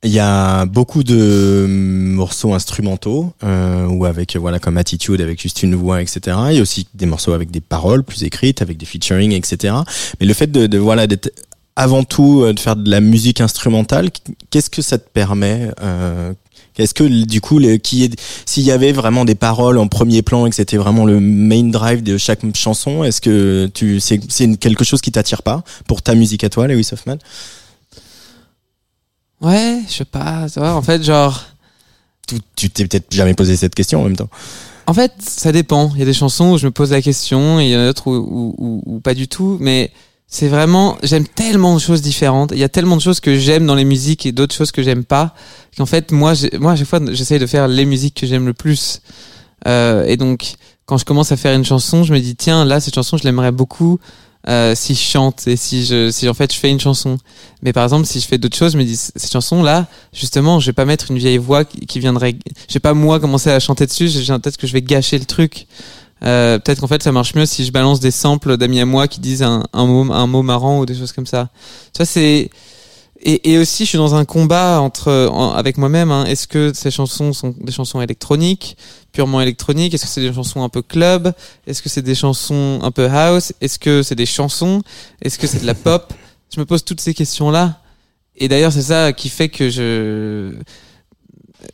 [0.04, 5.64] Il y a beaucoup de morceaux instrumentaux euh, ou avec voilà comme attitude avec juste
[5.64, 6.38] une voix etc.
[6.52, 9.74] Il y a aussi des morceaux avec des paroles plus écrites avec des featuring etc.
[10.20, 11.32] Mais le fait de voilà d'être
[11.76, 14.10] avant tout euh, de faire de la musique instrumentale.
[14.50, 16.34] Qu'est-ce que ça te permet euh,
[16.78, 20.22] Est-ce que du coup, le, qui est, s'il y avait vraiment des paroles en premier
[20.22, 24.20] plan et que c'était vraiment le main drive de chaque chanson, est-ce que tu c'est,
[24.30, 27.18] c'est quelque chose qui t'attire pas pour ta musique à toi, Lewis Hoffman?
[29.42, 30.48] Ouais, je sais pas.
[30.58, 31.44] En fait, genre.
[32.28, 34.30] tu, tu t'es peut-être jamais posé cette question en même temps.
[34.88, 35.92] En fait, ça dépend.
[35.94, 37.80] Il y a des chansons où je me pose la question, et il y en
[37.82, 39.58] a d'autres où, où, où- où pas du tout.
[39.60, 39.92] Mais
[40.36, 42.52] c'est vraiment, j'aime tellement de choses différentes.
[42.52, 44.84] Il y a tellement de choses que j'aime dans les musiques et d'autres choses que
[44.84, 45.34] j'aime pas.
[45.78, 48.54] Qu'en fait, moi, moi, à chaque fois, j'essaye de faire les musiques que j'aime le
[48.54, 49.00] plus.
[49.66, 52.82] Euh, et donc, quand je commence à faire une chanson, je me dis tiens, là,
[52.82, 53.98] cette chanson, je l'aimerais beaucoup.
[54.50, 57.18] euh, si je chante et si je si en fait je fais une chanson
[57.64, 60.60] mais par exemple si je fais d'autres choses je me dis cette chanson là justement
[60.60, 62.36] je vais pas mettre une vieille voix qui, qui viendrait
[62.70, 65.26] je vais pas moi commencer à chanter dessus j'ai peut-être que je vais gâcher le
[65.26, 65.66] truc
[66.24, 69.08] euh, peut-être qu'en fait ça marche mieux si je balance des samples d'amis à moi
[69.08, 71.50] qui disent un, mot un mot marrant ou des choses comme ça.
[71.94, 72.50] Tu vois c'est
[73.22, 76.26] et, et aussi je suis dans un combat entre en- avec moi-même hein.
[76.26, 78.78] est-ce que ces chansons sont des chansons électroniques
[79.12, 79.94] purement électroniques?
[79.94, 81.34] Est-ce que c'est des chansons un peu club?
[81.68, 83.54] Est-ce que c'est des chansons un peu house?
[83.62, 84.82] Est-ce que c'est des chansons?
[85.22, 86.14] Est-ce que c'est de la pop?
[86.54, 87.82] Je me pose toutes ces questions là
[88.38, 90.54] et d'ailleurs c'est ça qui fait que je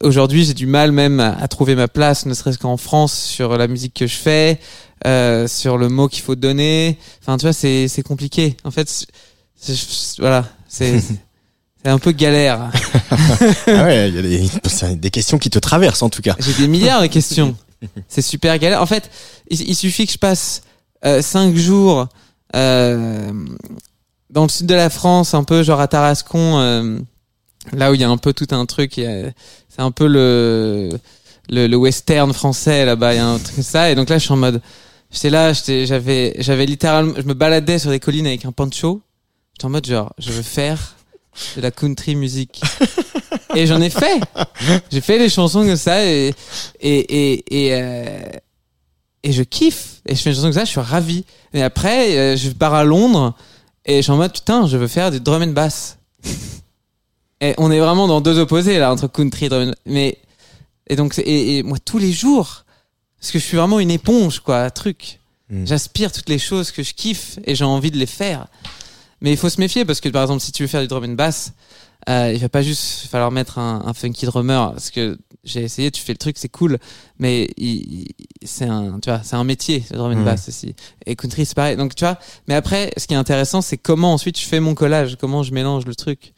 [0.02, 3.68] aujourd'hui j'ai du mal même à, trouver ma place ne serait-ce qu'en France sur la
[3.68, 4.60] musique que je fais
[5.06, 6.98] euh, sur le mot qu'il faut donner.
[7.22, 8.56] Enfin tu vois c'est c'est compliqué.
[8.64, 9.06] En fait
[10.20, 11.00] voilà c'est
[11.84, 12.72] c'est un peu galère.
[13.68, 16.36] Ah ouais, il y a des, des questions qui te traversent en tout cas.
[16.40, 17.56] j'ai des milliards de questions.
[18.08, 18.82] C'est super galère.
[18.82, 19.10] En fait
[19.50, 20.62] il, il suffit que je passe
[21.06, 22.08] euh, cinq jours
[22.56, 23.32] euh,
[24.30, 27.00] dans le sud de la France un peu genre à Tarascon euh,
[27.74, 29.32] là où il y a un peu tout un truc y a-
[29.74, 30.90] c'est un peu le,
[31.50, 33.90] le le western français là-bas il y a un truc comme ça.
[33.90, 34.62] Et donc là je suis en mode
[35.12, 39.02] j'étais là j'avais j'avais littéralement je me baladais sur des collines avec un poncho
[39.54, 40.96] j'étais en mode genre je veux faire
[41.56, 42.62] de la country music
[43.56, 44.22] et j'en ai fait.
[44.92, 46.34] J'ai fait des chansons comme ça et
[46.82, 48.20] et et et, euh,
[49.24, 50.02] et je kiffe.
[50.06, 51.26] Et je fais une chanson comme ça je suis ravi.
[51.54, 53.36] Mais après euh, je pars à Londres
[53.86, 55.98] et je suis en mode putain je veux faire du drum and bass
[57.42, 60.18] et on est vraiment dans deux opposés là entre country drum and mais
[60.88, 62.64] et donc et, et moi tous les jours
[63.20, 65.20] parce que je suis vraiment une éponge quoi truc.
[65.50, 65.66] Mm.
[65.68, 68.48] j'aspire toutes les choses que je kiffe et j'ai envie de les faire.
[69.20, 71.04] Mais il faut se méfier parce que par exemple si tu veux faire du drum
[71.04, 71.52] and bass
[72.10, 75.92] euh, il va pas juste falloir mettre un, un funky drummer parce que j'ai essayé
[75.92, 76.80] tu fais le truc c'est cool.
[77.20, 77.68] Mais il,
[78.02, 78.08] il-
[78.44, 80.26] c'est un tu vois c'est un métier le drum and Mhm.
[80.26, 80.74] bass aussi.
[81.06, 81.76] Et country c'est pareil.
[81.78, 84.74] Donc tu vois mais après ce qui est intéressant c'est comment ensuite je fais mon
[84.74, 86.34] collage comment je mélange le truc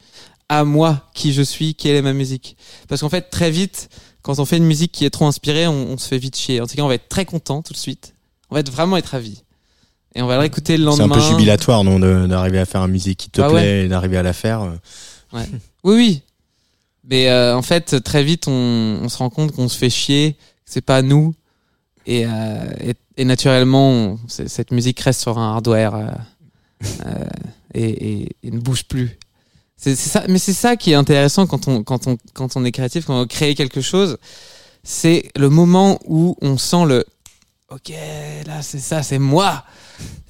[0.48, 2.56] à moi qui je suis quelle est ma musique
[2.88, 3.88] parce qu'en fait très vite
[4.22, 6.60] quand on fait une musique qui est trop inspirée on, on se fait vite chier
[6.60, 8.14] en tout cas on va être très content tout de suite
[8.50, 9.42] on va être vraiment être ravi
[10.14, 12.84] et on va le réécouter le C'est lendemain un peu jubilatoire, non, d'arriver à faire
[12.84, 14.72] une musique qui te Bah plaît et d'arriver à la faire.
[15.32, 15.42] Oui,
[15.82, 16.22] oui.
[17.02, 20.34] Mais euh, en fait, très vite, on, on se rend compte qu'on se fait chier,
[20.34, 21.34] que c'est pas nous.
[22.06, 26.06] Et, euh, et, et naturellement, on- c'est- cette musique reste sur un hardware euh,
[27.06, 27.24] euh,
[27.74, 29.18] et, et, et ne bouge plus.
[29.84, 32.72] C'est ça, mais c'est ça qui est intéressant quand on, quand on, quand on est
[32.72, 34.16] créatif, quand on crée quelque chose.
[34.82, 37.04] C'est le moment où on sent le
[37.70, 37.92] Ok,
[38.46, 39.64] là, c'est ça, c'est moi.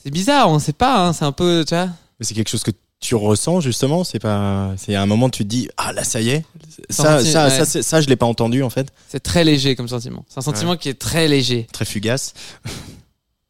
[0.03, 1.87] C'est bizarre, on sait pas, hein, c'est un peu, tu vois.
[2.19, 4.03] Mais c'est quelque chose que tu ressens justement.
[4.03, 4.73] C'est pas.
[4.77, 6.45] C'est à un moment tu te dis ah là ça y est.
[6.91, 7.65] Ça Senti- ça ouais.
[7.65, 8.89] ça, ça je l'ai pas entendu en fait.
[9.09, 10.25] C'est très léger comme sentiment.
[10.29, 11.67] C'est un sentiment qui est très léger.
[11.73, 12.33] Très fugace.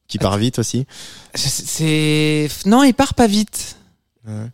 [0.09, 0.87] qui part vite aussi.
[1.35, 3.77] C'est non, il part pas vite.
[4.27, 4.47] Ouais.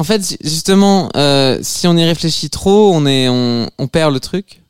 [0.00, 4.20] En fait, justement, euh, si on y réfléchit trop, on est, on, on perd le
[4.20, 4.62] truc.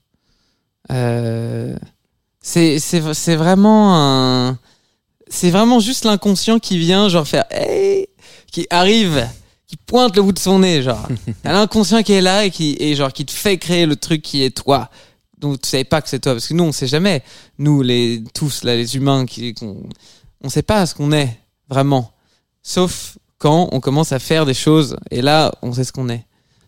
[0.91, 1.77] Euh,
[2.43, 2.79] c'est,
[3.37, 4.59] vraiment un,
[5.29, 8.09] c'est vraiment juste l'inconscient qui vient, genre faire, hey,
[8.51, 9.25] qui arrive,
[9.69, 11.07] qui pointe le bout de son nez, genre.
[11.45, 14.23] T'as l'inconscient qui est là et qui, et genre, qui te fait créer le truc
[14.23, 14.91] qui est toi.
[15.39, 17.23] Donc tu savais pas que c'est toi, parce que nous, on sait jamais.
[17.59, 19.85] Nous, les tous là, les humains, qui, qu'on-
[20.43, 21.39] on sait pas ce qu'on est
[21.69, 22.11] vraiment.
[22.65, 24.97] Sauf quand on commence à faire des choses.
[25.11, 26.25] Et là on sait ce qu'on est.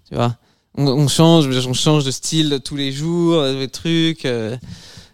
[0.08, 0.36] Tu vois.
[0.76, 4.56] On, on change on change de style tous les jours euh, des trucs euh.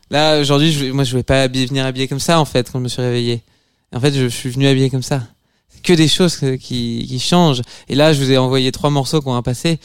[0.08, 2.84] là aujourd'hui je, moi je voulais pas venir habillé comme ça en fait quand je
[2.84, 3.42] me suis réveillé
[3.92, 5.22] en fait je, suis venu habillé comme ça.
[5.82, 7.62] Que des choses qui, qui changent.
[7.88, 9.78] Et là je vous ai envoyé trois morceaux qu'on a passé.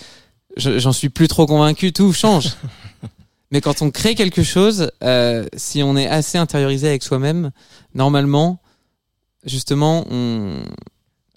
[0.58, 2.50] Je- j'en suis plus trop convaincu tout change.
[3.52, 7.52] Mais quand on crée quelque chose euh, si on est assez intériorisé avec soi-même
[7.96, 8.60] normalement
[9.46, 10.64] justement on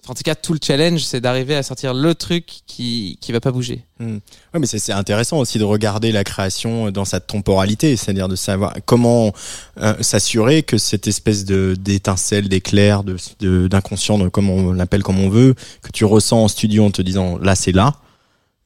[0.07, 3.39] en tout cas, tout le challenge, c'est d'arriver à sortir le truc qui qui va
[3.39, 3.83] pas bouger.
[3.99, 4.17] Hmm.
[4.53, 8.75] Ouais, mais c'est intéressant aussi de regarder la création dans sa temporalité, c'est-à-dire de savoir
[8.85, 9.33] comment
[9.81, 15.29] euh, s'assurer que cette espèce de d'étincelle, d'éclair, de d'inconscient, comme on l'appelle comme on
[15.29, 17.95] veut, que tu ressens en studio en te disant là c'est là.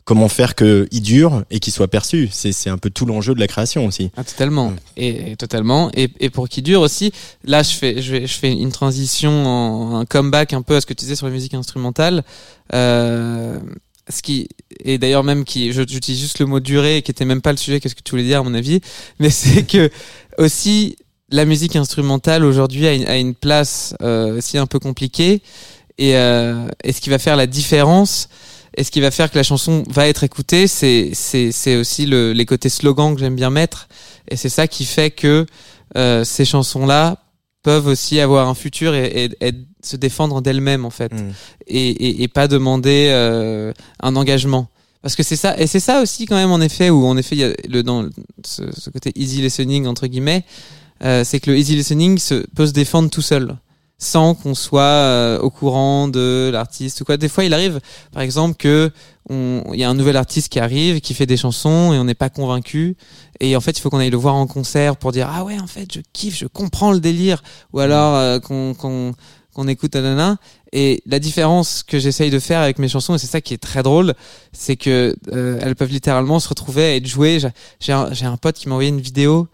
[0.04, 3.40] Comment faire que il dure et qu'il soit perçu C'est un peu tout l'enjeu de
[3.40, 4.10] la création aussi.
[4.18, 4.74] Ah, totalement.
[4.98, 5.92] Et, et totalement.
[5.94, 7.12] Et, et pour qu'il dure aussi,
[7.44, 10.82] là, je fais, je, vais- je fais une transition, en, un comeback un peu à
[10.82, 12.24] ce que tu disais sur les musiques instrumentales.
[12.74, 13.60] Euh,
[14.10, 14.48] ce qui,
[14.84, 17.58] et d'ailleurs même qui, je- j'utilise juste le mot durée, qui était même pas le
[17.58, 18.82] sujet, qu'est-ce que tu voulais dire à mon avis,
[19.20, 19.90] mais c'est que
[20.38, 20.96] aussi
[21.30, 25.42] la musique instrumentale aujourd'hui a une, a une place euh, aussi un peu compliquée.
[25.98, 28.28] Et, euh, et ce qui va faire la différence,
[28.78, 32.06] et ce qui va faire que la chanson va être écoutée, c'est c'est c'est aussi
[32.06, 33.88] le, les côtés slogans que j'aime bien mettre,
[34.30, 35.46] et c'est ça qui fait que
[35.98, 37.18] euh, ces chansons-là
[37.64, 39.54] peuvent aussi avoir un futur et, et- et
[39.84, 41.32] se défendre d'elles-mêmes en fait, Mm.
[41.68, 44.68] et, et, et pas demander euh, un engagement.
[45.02, 47.36] Parce que c'est ça, et c'est ça aussi quand même en effet où en effet
[47.36, 48.08] il y a le dans
[48.46, 50.44] ce, ce côté easy listening entre guillemets,
[51.04, 53.56] euh, c'est que le easy listening se, peut se défendre tout seul
[54.04, 57.18] sans qu'on soit euh, au courant de l'artiste ou quoi.
[57.18, 57.80] Des fois, il arrive,
[58.12, 58.92] par exemple, que
[59.30, 62.16] il y a un nouvel artiste qui arrive, qui fait des chansons et on n'est
[62.16, 62.98] pas convaincu.
[63.40, 65.60] Et en fait, il faut qu'on aille le voir en concert pour dire ah ouais,
[65.60, 67.44] en fait, je kiffe, je comprends le délire.
[67.74, 69.14] Ou alors euh, qu'on qu'on
[69.54, 70.38] qu'on écoute nanana.
[70.74, 73.58] Et la différence que j'essaye de faire avec mes chansons, et c'est ça qui est
[73.62, 74.16] très drôle,
[74.52, 77.40] c'est que euh, elles peuvent littéralement se retrouver à être jouées.
[77.80, 79.48] J'ai- un, un pote qui m'a envoyé une vidéo.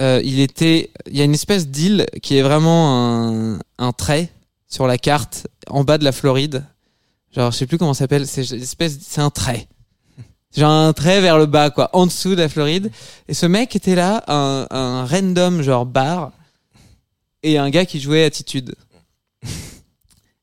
[0.00, 4.30] Euh, il était, il y a une espèce d'île qui est vraiment un, un trait
[4.68, 6.64] sur la carte en bas de la Floride.
[7.34, 8.26] Genre, je sais plus comment ça s'appelle.
[8.26, 9.68] C'est espèce, c'est un trait.
[10.56, 12.90] Genre un trait vers le bas, quoi, en dessous de la Floride.
[13.28, 16.32] Et ce mec était là, un, un random genre bar,
[17.42, 18.74] et un gars qui jouait Attitude.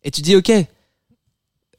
[0.04, 0.52] Et tu dis, ok,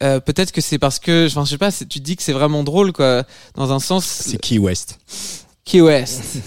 [0.02, 2.62] euh, peut-être que c'est parce que, enfin, je sais pas, tu dis que c'est vraiment
[2.62, 4.04] drôle, quoi, dans un sens.
[4.04, 4.98] C'est Key West.
[5.64, 6.38] Key West.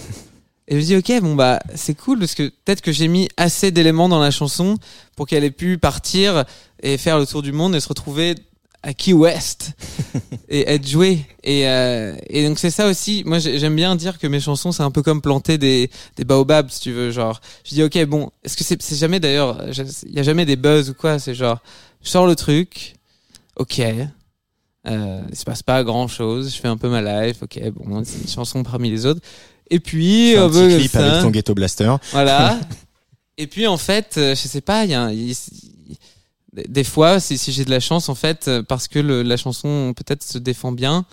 [0.68, 3.28] Et je me dis, ok, bon, bah, c'est cool parce que peut-être que j'ai mis
[3.38, 4.78] assez d'éléments dans la chanson
[5.16, 6.46] pour qu'elle ait pu partir
[6.82, 8.36] et faire le tour du monde et se retrouver
[8.82, 9.72] à Key West
[10.50, 11.20] et être jouée.
[11.44, 13.24] Et, euh, et donc, c'est ça aussi.
[13.26, 16.24] Moi, j'ai- j'aime bien dire que mes chansons, c'est un peu comme planter des, des
[16.24, 17.12] baobabs, si tu veux.
[17.12, 19.64] Genre, je dis, ok, bon, est-ce que c'est jamais d'ailleurs,
[20.06, 21.60] il y a jamais des buzz ou quoi, c'est genre,
[22.02, 22.96] je sors le truc,
[23.58, 23.82] ok.
[24.86, 26.54] Euh, il se passe pas grand chose.
[26.54, 27.38] Je fais un peu ma life.
[27.44, 29.22] Ok, bon, c'est une chanson parmi les autres.
[29.70, 31.96] Et puis, un peu petit clip ça, avec ton ghetto blaster.
[32.12, 32.60] voilà.
[33.38, 35.14] Et puis en fait, euh, je sais pas, il y a, un-
[36.68, 39.38] des fois, si, si j'ai de la chance, en fait, euh, parce que le- la
[39.38, 41.06] chanson peut-être se défend bien,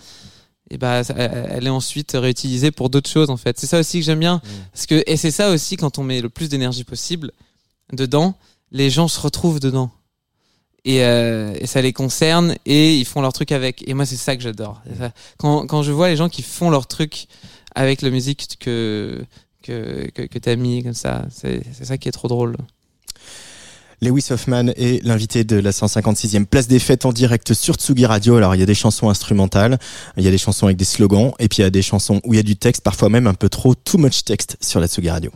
[0.69, 3.59] et bah, elle est ensuite réutilisée pour d'autres choses, en fait.
[3.59, 4.39] C'est ça aussi que j'aime bien,
[4.71, 7.31] parce que et c'est ça aussi quand on met le plus d'énergie possible
[7.91, 8.35] dedans,
[8.71, 9.89] les gens se retrouvent dedans.
[10.85, 13.87] Et, euh, et ça les concerne et ils font leur truc avec.
[13.87, 14.81] Et moi, c'est ça que j'adore.
[15.37, 17.27] Quand je vois les gens qui font leur truc
[17.75, 19.23] avec la musique que
[19.63, 22.55] que que, t'as mis comme ça, c'est c'est ça qui est trop drôle.
[24.03, 28.35] Lewis Hoffman est l'invité de la 156e place des fêtes en direct sur Tsugi Radio.
[28.35, 29.77] Alors, il y a des chansons instrumentales,
[30.17, 32.19] il y a des chansons avec des slogans, et puis il y a des chansons
[32.25, 34.79] où il y a du texte, parfois même un peu trop, too much texte sur
[34.79, 35.31] la Tsugi Radio.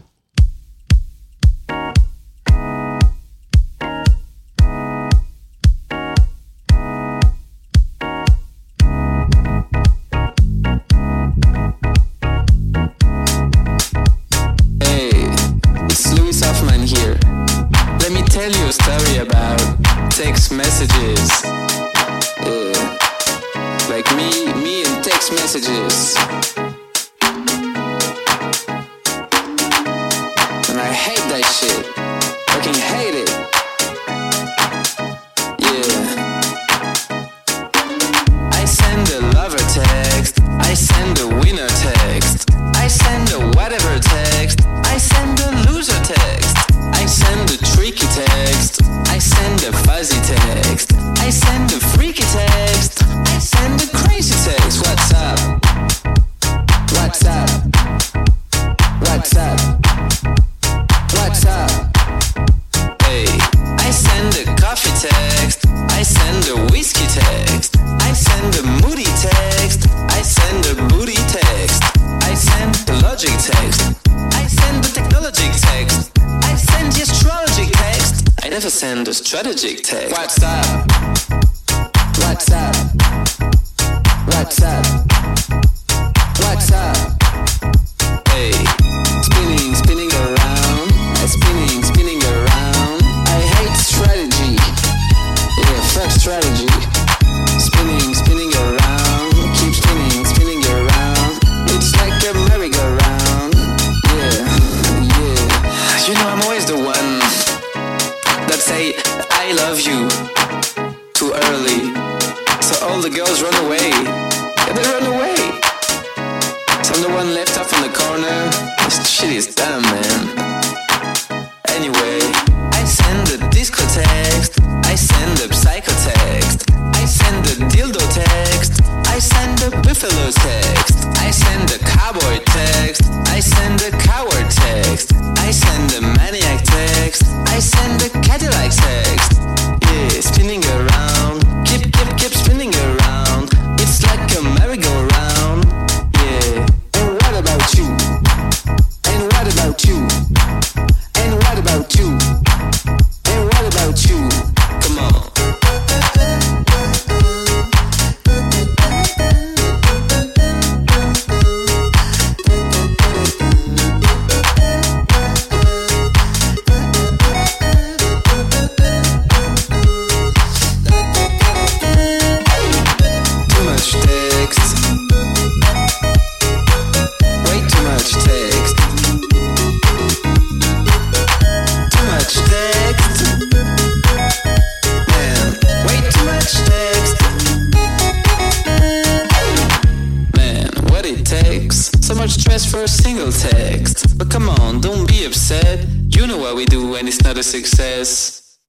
[197.26, 198.60] Not a success.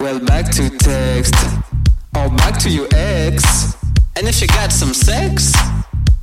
[0.00, 1.34] Well, back to text.
[2.16, 3.76] Or back to your ex.
[4.16, 5.54] And if you got some sex,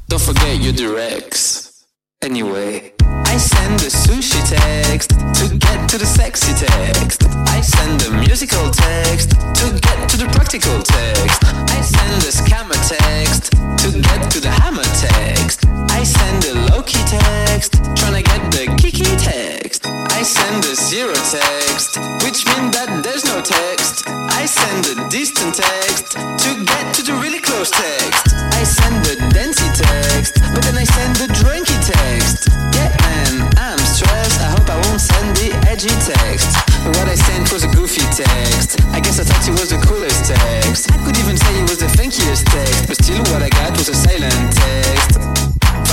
[0.09, 1.85] don't forget your directs.
[2.21, 7.23] Anyway, I send the sushi text to get to the sexy text.
[7.55, 11.39] I send the musical text to get to the practical text.
[11.75, 13.51] I send the scammer text
[13.83, 15.65] to get to the hammer text.
[15.91, 19.96] I send the low-key text trying to get the kiki text.
[20.17, 24.01] I send a zero text, which means that there's no text.
[24.33, 28.33] I send a distant text to get to the really close text.
[28.33, 32.49] I send a dancey text, but then I send the drinky text.
[32.73, 34.41] Yeah, man, I'm stressed.
[34.41, 36.49] I hope I won't send the edgy text.
[36.97, 38.81] What I sent was a goofy text.
[38.97, 40.89] I guess I thought it was the coolest text.
[40.89, 43.85] I could even say it was the funkiest text, but still what I got was
[43.85, 45.21] a silent text.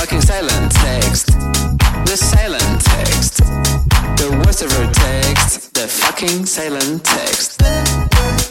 [0.01, 1.29] Fucking silent text.
[2.09, 2.64] The silent.
[4.55, 5.73] The worst of her text.
[5.73, 8.44] The fucking silent text.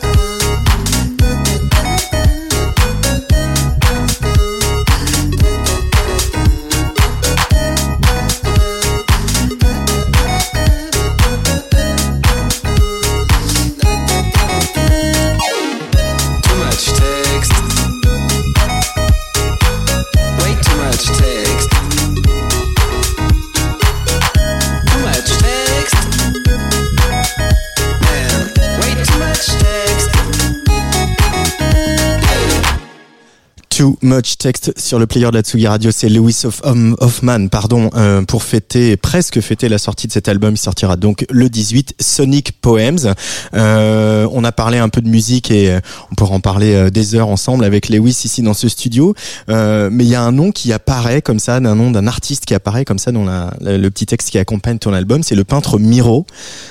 [33.77, 38.23] Too Much Text sur le player de la Tsugi Radio, c'est Lewis Hoffman, pardon, euh,
[38.23, 40.55] pour fêter, presque fêter la sortie de cet album.
[40.55, 43.15] Il sortira donc le 18, Sonic Poems.
[43.55, 45.81] Euh, on a parlé un peu de musique et euh,
[46.13, 49.13] on pourra en parler euh, des heures ensemble avec Lewis ici dans ce studio.
[49.49, 52.45] Euh, mais il y a un nom qui apparaît comme ça, d'un nom d'un artiste
[52.47, 55.25] qui apparaît comme ça dans la, le petit texte qui accompagne ton album.
[55.25, 56.27] C'est le peintre Miro.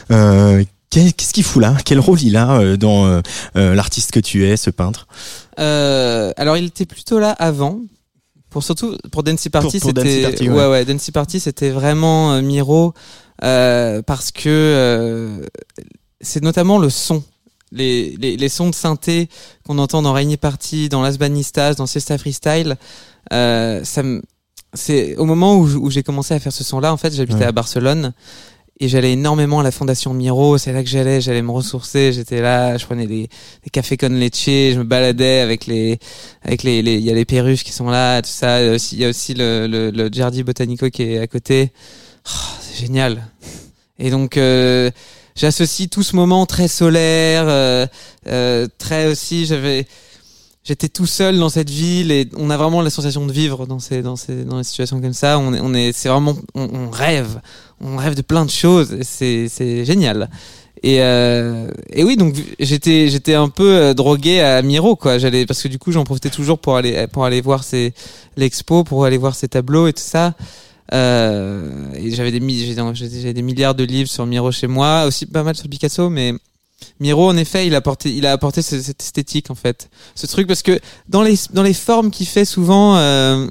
[0.09, 1.75] Euh, qu'est- Qu'est-ce qu'il fout là?
[1.83, 3.21] Quel rôle il a dans
[3.55, 5.05] l'artiste que tu es, ce peintre?
[5.59, 7.79] Euh, alors il était plutôt là avant.
[8.49, 10.55] Pour surtout pour Dancy Party, c'était Party, ouais.
[10.55, 10.67] ouais.
[10.69, 12.93] ouais Dancy Party, c'était vraiment euh, Miro
[13.43, 15.45] euh, parce que euh,
[16.21, 17.23] c'est notamment le son.
[17.71, 19.27] Les, les, les sons de synthé
[19.65, 22.77] qu'on entend dans Rainy Party, dans Las Banistas, dans Siesta Freestyle,
[23.33, 24.21] euh, ça me,
[24.75, 26.93] c'est au moment où, où j'ai commencé à faire ce son-là.
[26.93, 27.45] En fait, j'habitais Ouais.
[27.45, 28.13] à Barcelone
[28.83, 30.57] et j'allais énormément à la Fondation Miro.
[30.57, 32.11] C'est là que j'allais, j'allais me ressourcer.
[32.11, 33.29] J'étais là, je prenais des,
[33.63, 35.99] des cafés con leche, je me baladais avec les,
[36.41, 38.61] avec les, les- il y a les perruches qui sont là, tout ça.
[38.61, 41.71] Il y a aussi, le, le, le Jardi Botanico qui est à côté.
[42.27, 42.29] Oh,
[42.61, 43.25] c'est génial.
[43.99, 44.91] Et donc, euh,
[45.35, 47.87] j'associe tout ce moment très solaire, euh,
[48.27, 49.85] euh, très aussi, j'avais,
[50.63, 53.79] j'étais tout seul dans cette ville et on a vraiment la sensation de vivre dans
[53.79, 55.37] ces, dans ces, dans des situations comme ça.
[55.39, 57.39] On est, on est, c'est vraiment, on, on rêve,
[57.81, 58.97] on rêve de plein de choses.
[59.01, 59.47] C'est,
[59.85, 60.29] génial.
[60.83, 65.17] Et, euh, et oui, donc j'étais, j'étais un peu euh, drogué à Miro, quoi.
[65.17, 67.93] J'allais parce que du coup, j'en profitais toujours pour aller, pour aller voir ses
[68.35, 70.33] l'expo, pour aller voir ses tableaux et tout ça.
[70.93, 75.55] Euh, et j'avais des, des milliards de livres sur Miro chez moi, aussi pas mal
[75.55, 76.33] sur Picasso, mais
[76.99, 80.27] Miro, en effet, il a apporté, il a apporté ce- cette esthétique en fait, ce
[80.27, 83.47] truc parce que dans les dans les formes qu'il fait souvent, euh,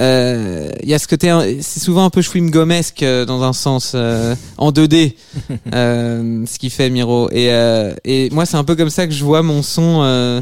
[0.00, 3.42] euh, il y a ce côté, hein, c'est souvent un peu Schwim Gomesque euh, dans
[3.42, 5.14] un sens euh, en 2D,
[5.72, 7.30] euh, ce qu'il fait Miro.
[7.30, 10.00] Et euh, et moi, c'est un peu comme ça que je vois mon son.
[10.02, 10.40] euh,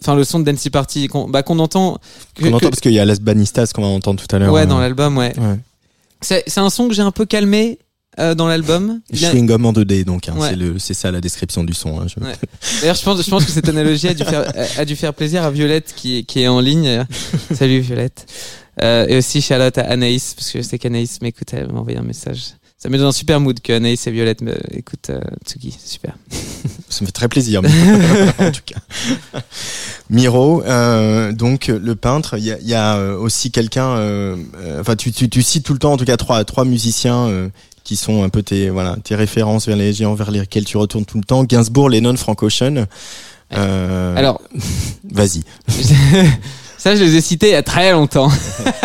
[0.00, 1.98] Enfin, le son de Dancy Party qu'on bah, qu'on entend.
[2.36, 4.38] que- On entend que- parce qu'il y a Las Banistas qu'on va entendre tout à
[4.38, 4.52] l'heure.
[4.52, 5.32] ouais, euh, dans l'album, ouais.
[5.36, 5.58] ouais.
[6.20, 7.80] C'est c'est un son que j'ai un peu calmé
[8.20, 9.00] euh, dans l'album.
[9.12, 10.50] Chewing gum en 2D, donc hein, Ouais.
[10.50, 11.98] c'est le, c'est ça la description du son.
[12.00, 12.32] hein, je- Ouais.
[12.80, 14.44] D'ailleurs, je pense, je pense que cette analogie a dû faire,
[14.78, 17.04] a dû faire plaisir à Violette qui, qui est en ligne.
[17.54, 18.24] Salut Violette.
[18.82, 21.98] Euh, et aussi Charlotte à Anaïs, parce que je sais qu'Anaïs m'écoute, elle m'a envoyé
[21.98, 22.54] un message.
[22.76, 26.14] Ça met dans un super mood que Anaïs et Violette me écoutent euh, Tsugi, super.
[26.88, 27.60] Ça me fait très plaisir.
[28.38, 28.80] en tout cas.
[30.10, 34.36] Miro, euh, donc le peintre, il y a, il y a, euh, aussi quelqu'un.
[34.78, 37.50] Enfin, tu, tu, tu cites tout le temps, en tout cas, trois, trois musiciens.
[37.82, 41.06] qui sont un peu tes voilà tes références vers les géants vers lesquels tu retournes
[41.06, 42.86] tout le temps Gainsbourg, Lennon, Frank Ocean.
[43.54, 44.40] Euh, Alors,
[45.10, 45.42] vas-y.
[46.78, 48.30] Ça, je les ai cités il y a très longtemps.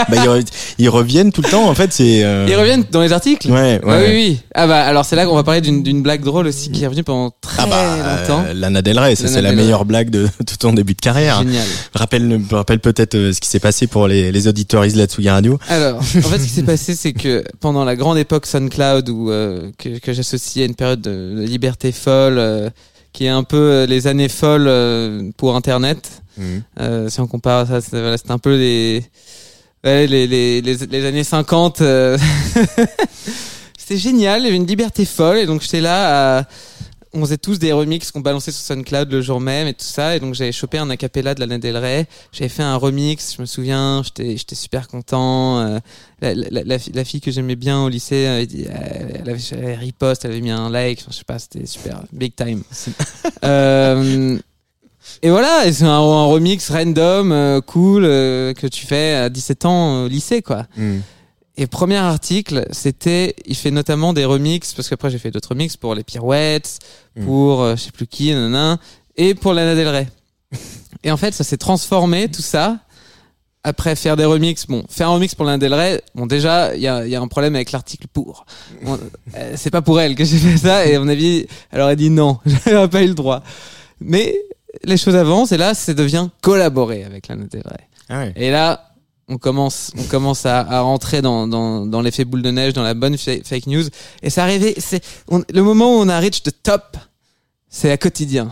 [0.10, 0.46] Bah, ils, re-
[0.80, 1.70] ils reviennent tout le temps.
[1.70, 2.24] En fait, c'est.
[2.24, 3.94] euh, Ils reviennent dans les articles Ouais, ouais.
[3.94, 4.40] Ah oui, oui.
[4.56, 6.88] Ah bah, alors c'est là qu'on va parler d'une d'une blague drôle aussi qui est
[6.88, 8.44] revenue pendant très Ah bah, longtemps.
[8.48, 9.64] euh, Lana Del Rey, ça Lana c'est la Del Rey.
[9.66, 11.40] meilleure blague de tout ton début de carrière.
[11.40, 11.64] Génial.
[11.94, 15.30] Rappelle, rappelle peut-être euh, ce qui s'est passé pour les, les auditeurs de la Tsugi
[15.30, 15.58] Radio.
[15.70, 19.30] Alors, en fait, ce qui s'est passé, c'est que pendant la grande époque SoundCloud, où,
[19.32, 22.70] euh, que, que j'associais à une période de, de liberté folle, euh,
[23.14, 26.23] qui est un peu euh, les années folles euh, pour Internet,
[26.80, 29.04] euh, si on compare ça, c'est- voilà, un peu les,
[29.84, 31.82] ouais, les, les, les, les années 50.
[31.82, 32.18] euh,
[33.78, 36.44] c'était génial, il y avait une liberté folle, et donc j'étais là à...
[37.16, 40.16] On faisait tous des remixes qu'on balançait sur SoundCloud le jour même et tout ça.
[40.16, 42.08] Et donc j'avais chopé un acapella de Lana Del Rey.
[42.32, 44.02] J'avais fait un remix, je me souviens.
[44.04, 45.60] J'étais, j'étais super content.
[45.60, 45.80] Euh,
[46.22, 49.30] la, la, la, fi- la fille que j'aimais bien au lycée, elle, avait elle elle
[49.30, 51.02] avait, elle avait riposte, elle avait mis un like.
[51.02, 52.64] Enfin, je sais pas, c'était super, big time.
[53.46, 54.40] euh,
[55.22, 59.66] et voilà, c'est un, un remix random, euh, cool, euh, que tu fais à 17
[59.66, 60.66] ans au lycée, quoi.
[61.56, 65.78] Et premier article, c'était, il fait notamment des remixes, parce qu'après j'ai fait d'autres remixes
[65.78, 66.80] pour les Pirouettes,
[67.16, 67.26] Mm.
[67.26, 68.80] pour euh, je sais plus qui, nanana,
[69.18, 70.08] et pour Lana Del Rey.
[71.04, 72.80] et en fait, ça s'est transformé, tout ça.
[73.66, 76.82] Après faire des remixes, bon, faire un remix pour Lana Del Rey, bon déjà, il
[76.82, 78.46] y a, y a un problème avec l'article pour.
[78.84, 79.00] Bon,
[79.38, 81.96] euh, c'est pas pour elle que j'ai fait ça, et à mon avis, elle aurait
[81.96, 83.42] dit non, j'aurais pas eu le droit.
[84.02, 84.36] Mais
[84.84, 87.88] les choses avancent, et là, ça devient collaborer avec Lana Del Rey.
[88.10, 88.34] Ah ouais.
[88.36, 88.90] Et là,
[89.30, 92.84] on commence, on commence à, à rentrer dans, dans, dans l'effet boule de neige, dans
[92.84, 93.86] la bonne fa- fake news.
[94.22, 96.98] Et c'est arrivé, c'est le moment où on a reach the top,
[97.70, 98.52] c'est à quotidien.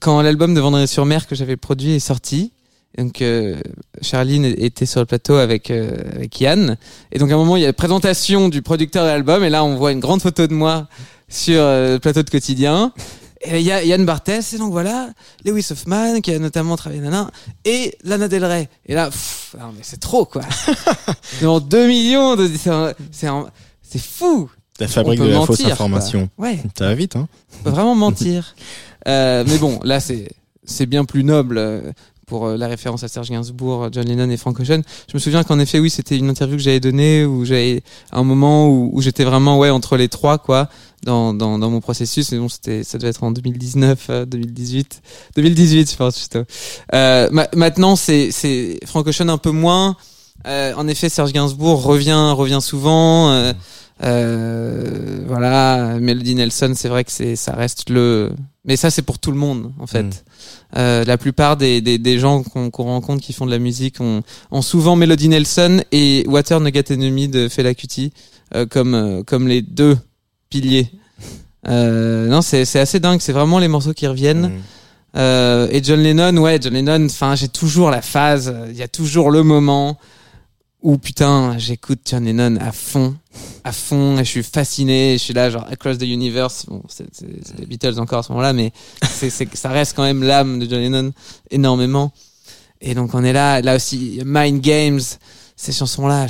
[0.00, 2.52] Quand l'album de Vendredi sur Mer que j'avais produit est sorti,
[2.96, 3.56] donc euh,
[4.02, 6.76] Charline était sur le plateau avec euh, avec Yann,
[7.12, 9.50] et donc à un moment il y a la présentation du producteur de l'album, et
[9.50, 10.88] là on voit une grande photo de moi
[11.28, 12.92] sur euh, le plateau de quotidien.
[13.42, 15.10] Et il y a Yann Barthès, et donc voilà,
[15.46, 17.30] Lewis Hoffman, qui a notamment travaillé Nana,
[17.64, 18.68] et Lana Del Rey.
[18.84, 20.42] Et là, pff, non, mais c'est trop, quoi.
[21.42, 22.50] Dans 2 millions de,
[23.82, 24.50] c'est fou.
[24.78, 26.28] La fabrique de la mentir, fausse information.
[26.36, 26.48] quoi.
[26.48, 27.28] Ouais, Ça va vite, hein
[27.60, 28.54] on peut vraiment mentir.
[29.08, 30.28] Euh, mais bon, là, c'est,
[30.62, 31.58] c'est bien plus noble.
[32.30, 34.82] Euh, Pour euh, la référence à Serge Gainsbourg, John Lennon et Frank Ocean.
[35.08, 38.22] Je me souviens qu'en effet, oui, c'était une interview que j'avais donnée où j'avais un
[38.22, 40.68] moment où, où j'étais vraiment, ouais, entre les trois, quoi,
[41.04, 42.32] dans, dans, dans mon processus.
[42.32, 45.02] Et bon, c'était, ça devait être en 2019, euh, 2018.
[45.36, 46.44] 2018, je pense, plutôt.
[46.94, 49.96] Euh, ma- maintenant, c'est, c'est Frank Ocean un peu moins.
[50.46, 53.30] Euh, en effet, Serge Gainsbourg revient, revient souvent.
[53.30, 53.52] Euh,
[54.02, 58.32] euh, voilà, Melody Nelson, c'est vrai que c'est, ça reste le.
[58.64, 60.02] Mais ça, c'est pour tout le monde, en fait.
[60.02, 60.10] Mm.
[60.76, 64.00] Euh, la plupart des, des, des gens qu'on qu'on rencontre qui font de la musique
[64.00, 68.12] ont, ont souvent Melody Nelson et Water Nugget Enemy de Fela Kuti
[68.54, 69.98] euh, comme, euh, comme les deux
[70.48, 70.90] piliers.
[71.68, 73.20] Euh, non, c'est c'est assez dingue.
[73.20, 74.48] C'est vraiment les morceaux qui reviennent.
[74.48, 74.60] Mm.
[75.16, 78.88] Euh, et John Lennon, ouais, John Lennon, enfin, j'ai toujours la phase, il y a
[78.88, 79.98] toujours le moment
[80.82, 83.14] où putain, j'écoute John Lennon à fond,
[83.64, 87.06] à fond, et je suis fasciné, je suis là, genre, Across the Universe, bon, c'est
[87.58, 88.72] les Beatles encore à ce moment-là, mais
[89.02, 91.12] c'est c'est- ça reste quand même l'âme de John Lennon
[91.50, 92.12] énormément.
[92.80, 95.00] Et donc, on est là, là aussi, Mind Games,
[95.54, 96.26] ces chansons-là,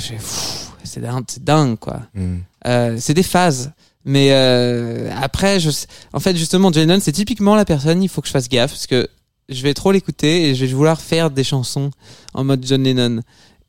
[0.83, 2.01] c'est dingue, quoi.
[2.13, 2.37] Mm.
[2.67, 3.71] Euh, c'est des phases.
[4.03, 5.69] Mais euh, après, je,
[6.11, 8.71] en fait, justement, John Lennon, c'est typiquement la personne, il faut que je fasse gaffe,
[8.71, 9.07] parce que
[9.47, 11.91] je vais trop l'écouter et je vais vouloir faire des chansons
[12.33, 13.21] en mode John Lennon.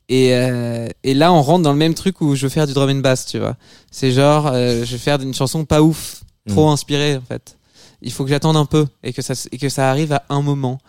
[0.08, 2.72] Et, euh, et là, on rentre dans le même truc où je veux faire du
[2.74, 3.56] drum and bass, tu vois.
[3.90, 7.56] C'est genre, euh, je vais faire une chanson pas ouf, trop inspirée, en fait.
[8.02, 10.42] Il faut que j'attende un peu et que ça, et que ça arrive à un
[10.42, 10.80] moment.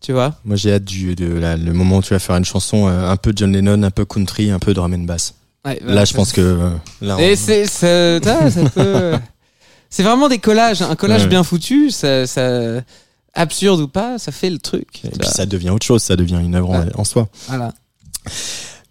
[0.00, 2.44] Tu vois Moi, j'ai hâte du de la- le moment où tu vas faire une
[2.44, 5.34] chanson euh, un peu John Lennon, un peu country, un peu drum and bass.
[5.64, 6.70] Ouais, Là, je pense que
[7.00, 9.14] là, Et on- c'est, c'est- ça, ça peut.
[9.90, 11.28] C'est vraiment des collages, un collage Ouais.
[11.28, 12.80] bien foutu, ça, ça,
[13.34, 14.86] absurde ou pas, ça fait le truc.
[15.04, 15.30] Et puis vois.
[15.30, 17.28] ça devient autre chose, ça devient une œuvre en soi.
[17.48, 17.72] Voilà.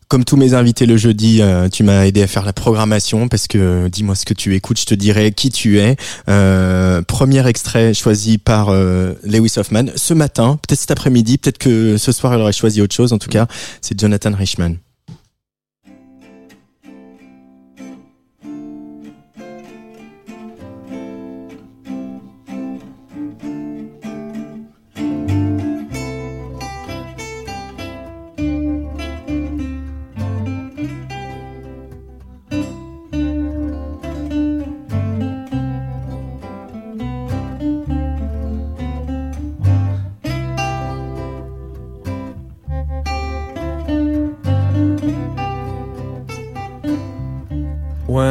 [0.08, 3.48] Comme tous mes invités le jeudi, euh, tu m'as aidé à faire la programmation parce
[3.48, 5.96] que euh, dis-moi ce que tu écoutes, je te dirai qui tu es.
[6.30, 12.12] Euh, premier extrait choisi par Lewis Hoffman ce matin, peut-être cet après-midi, peut-être que ce
[12.12, 13.14] soir elle aurait choisi autre chose.
[13.14, 13.48] En tout cas,
[13.82, 14.78] c'est Jonathan Richman.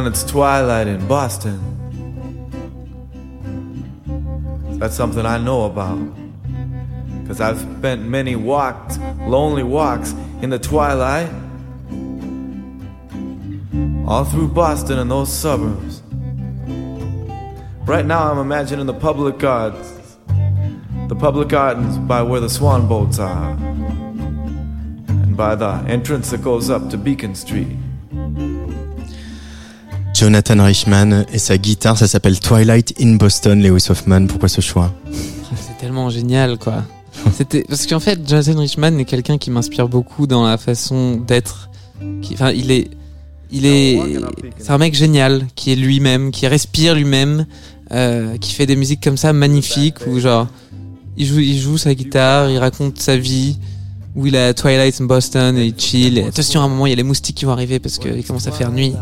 [0.05, 1.59] When it's twilight in Boston.
[4.78, 5.98] That's something I know about.
[7.26, 11.30] Cause I've spent many walks, lonely walks in the twilight.
[14.07, 16.02] All through Boston and those suburbs.
[17.86, 20.18] Right now I'm imagining the public gardens.
[21.09, 23.52] The public gardens by where the swan boats are.
[25.12, 27.78] And by the entrance that goes up to Beacon Street.
[30.14, 34.26] Jonathan Richman et sa guitare, ça s'appelle Twilight in Boston, Lewis Hoffman.
[34.26, 34.94] Pourquoi ce choix?
[35.56, 36.84] C'est tellement génial, quoi.
[37.36, 41.68] C'était parce qu'en fait, Jonathan Richman est quelqu'un qui m'inspire beaucoup dans la façon d'être.
[42.32, 42.90] Enfin, il est,
[43.50, 43.98] il est,
[44.58, 47.46] c'est un mec génial qui est lui-même, qui respire lui-même,
[47.92, 50.46] euh, qui fait des musiques comme ça magnifiques où genre,
[51.16, 53.58] il joue, il joue sa guitare, il raconte sa vie,
[54.14, 56.18] où il à Twilight in Boston et il chill.
[56.20, 58.46] Attention, à un moment, il y a les moustiques qui vont arriver parce qu'il commence
[58.46, 58.94] à faire nuit.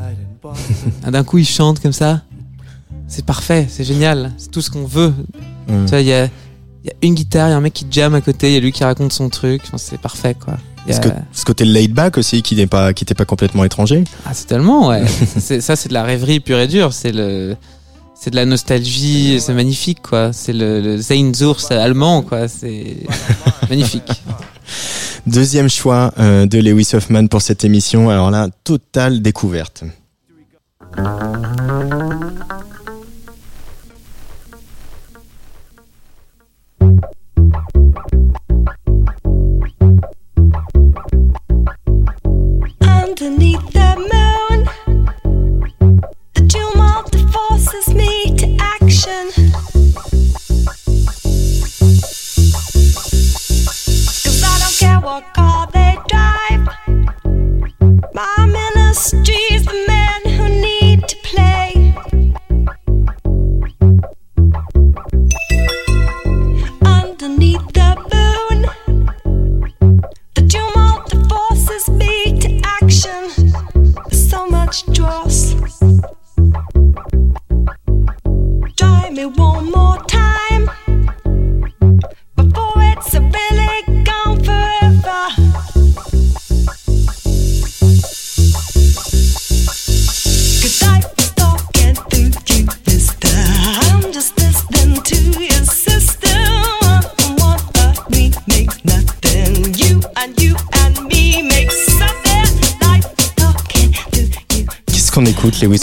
[1.04, 2.22] Ah, D'un coup, il chante comme ça.
[3.08, 5.12] C'est parfait, c'est génial, c'est tout ce qu'on veut
[5.68, 5.84] Hum.
[5.84, 7.72] tu vois, il y a, il y a une guitare, il y a un mec
[7.72, 9.62] qui jam à côté, il y a lui qui raconte son truc.
[9.66, 10.54] Enfin, c'est parfait, quoi.
[10.88, 14.02] A- que ce côté laid back aussi, qui n'est pas, qui n'était pas complètement étranger?
[14.26, 15.04] Ah, c'est tellement, ouais.
[15.38, 16.92] c'est, ça, c'est de la rêverie pure et dure.
[16.92, 17.54] C'est le,
[18.16, 19.38] c'est de la nostalgie.
[19.40, 20.32] C'est magnifique, quoi.
[20.32, 22.48] C'est le, le Zeinzurs allemand, quoi.
[22.48, 22.96] C'est
[23.70, 24.10] magnifique.
[25.26, 28.10] Deuxième choix euh, de Lewis Hoffman pour cette émission.
[28.10, 29.84] Alors là, totale découverte.
[30.94, 32.81] Thank you.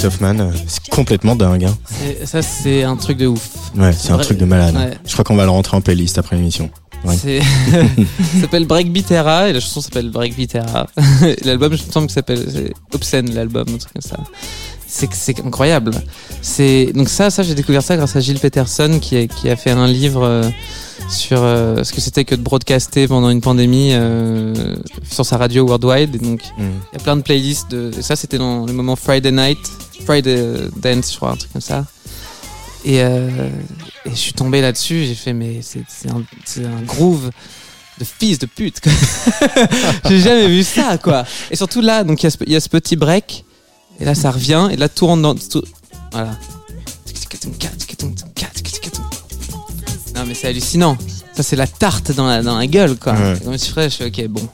[0.03, 1.65] Hoffman Euh, C'est complètement dingue.
[1.65, 1.77] Hein.
[2.25, 3.49] Ça, c'est un truc de ouf.
[3.75, 4.23] Ouais, c'est un vrai.
[4.25, 4.75] truc de malade.
[4.75, 4.97] Ouais.
[5.05, 6.69] Je crois qu'on va le rentrer en playlist après l'émission.
[7.05, 7.15] Ouais.
[7.17, 7.39] C'est,
[7.71, 10.87] ça s'appelle Breakbeat Era et la chanson s'appelle Breakbeat Era.
[11.45, 14.17] L'album, je me semble que s'appelle c'est Obscene, l'album, un truc comme ça.
[14.91, 15.91] C'est, incroyable.
[16.41, 19.55] C'est, donc ça, ça, j'ai découvert ça grâce à Gilles Peterson qui a, qui a
[19.55, 20.43] fait un livre euh,
[21.09, 24.75] sur euh, ce que c'était que de broadcaster pendant une pandémie euh,
[25.09, 26.15] sur sa radio worldwide.
[26.15, 26.63] Et donc, Mm.
[26.91, 29.59] il y a plein de playlists de, et ça, c'était dans le moment Friday Night,
[30.05, 31.85] Friday euh, Dance, je crois, un truc comme ça.
[32.85, 33.49] Et, euh,
[34.05, 37.29] et je suis tombé là-dessus, j'ai fait, mais c'est un, groove
[37.99, 38.79] de fils de pute.
[40.09, 41.25] j'ai jamais vu ça, quoi.
[41.51, 43.43] Et surtout là, donc il y, a ce- il y a ce petit break,
[43.99, 45.35] et là ça revient, et là tout rentre dans.
[45.35, 45.63] tout-
[46.11, 46.31] voilà.
[50.15, 50.97] Non, mais c'est hallucinant.
[51.33, 53.13] Ça, c'est la tarte dans la, dans la gueule, quoi.
[53.13, 53.37] Ouais.
[53.43, 54.47] Comme je fais, ok, bon.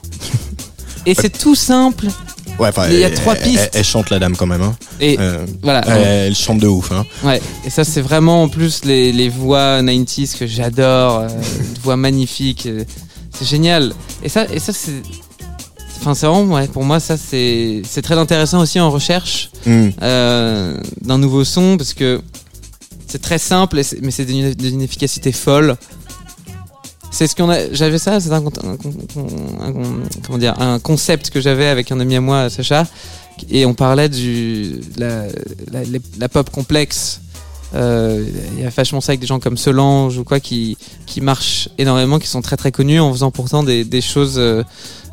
[1.06, 2.06] Et c'est tout simple.
[2.58, 3.70] Ouais, enfin, Il y a elle- trois pistes.
[3.72, 4.62] Elle, elle chante la dame quand même.
[4.62, 4.74] Hein.
[5.00, 5.82] Et Euh, voilà.
[5.88, 6.90] elle, elle chante de ouf.
[6.92, 7.04] Hein.
[7.24, 11.28] Ouais, et ça c'est vraiment en plus les, les voix 90s que j'adore, euh,
[11.82, 12.84] voix magnifique, euh,
[13.36, 13.92] c'est génial.
[14.22, 14.92] Et ça, et ça c'est,
[16.00, 19.88] enfin c'est vraiment, ouais, pour moi ça c'est, c'est très intéressant aussi en recherche Mm.
[21.02, 22.20] d'un nouveau son parce que
[23.08, 25.76] c'est très simple, mais c'est d'une d'une efficacité folle.
[27.16, 27.72] C'est ce qu'on a.
[27.72, 28.42] J'avais ça, c'est un,
[30.26, 32.86] comment dire, un concept que j'avais avec un ami à moi, Sacha,
[33.50, 35.22] et on parlait du la,
[35.72, 37.20] la, les- la pop complexe.
[37.74, 38.22] Euh,
[38.56, 41.68] Il y a vachement ça avec des gens comme Solange ou quoi qui qui marchent
[41.78, 44.62] énormément, qui sont très très connus en faisant pourtant des, des choses euh,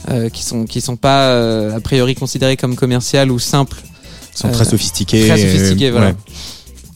[0.10, 3.82] euh, qui sont qui sont pas a priori considérées comme commerciales ou simples.
[4.36, 5.28] Ils sont très sophistiqués.
[5.28, 6.08] Très sophistiqués, voilà.
[6.08, 6.16] ouais.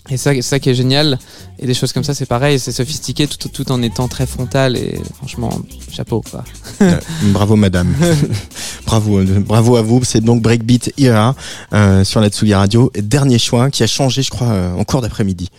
[0.10, 1.20] Et ça, c'est ça qui est génial.
[1.60, 4.78] Et des choses comme ça, c'est pareil, c'est sophistiqué tout, tout en étant très frontal.
[4.78, 5.50] Et franchement,
[5.92, 6.44] chapeau quoi.
[6.82, 7.00] Euh,
[7.34, 7.94] Bravo madame.
[8.86, 10.04] bravo, euh, bravo à vous.
[10.04, 11.36] C'est donc Breakbeat Era
[11.74, 12.92] euh, sur la Tsugi Radio.
[12.94, 15.50] Et Dernier choix qui a changé, je crois, euh, en cours d'après-midi.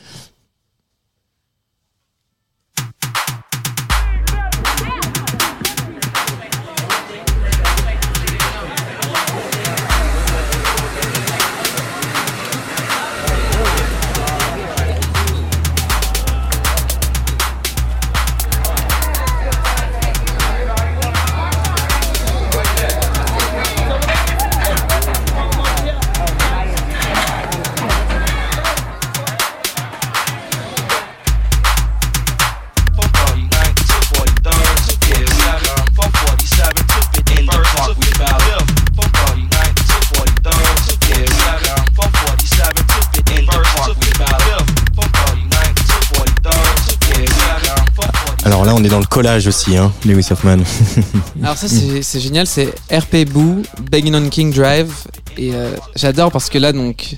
[49.18, 50.58] Aussi, hein, Lewis Hoffman.
[51.42, 52.46] Alors ça, c'est génial.
[52.46, 54.92] C'est RP Boo, Begging on King Drive.
[55.36, 57.16] Et euh, j'adore parce que là, donc,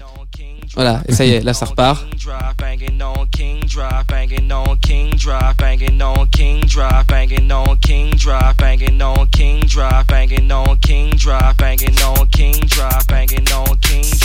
[0.75, 1.03] voilà.
[1.09, 2.03] Et ça y est, là, ça repart.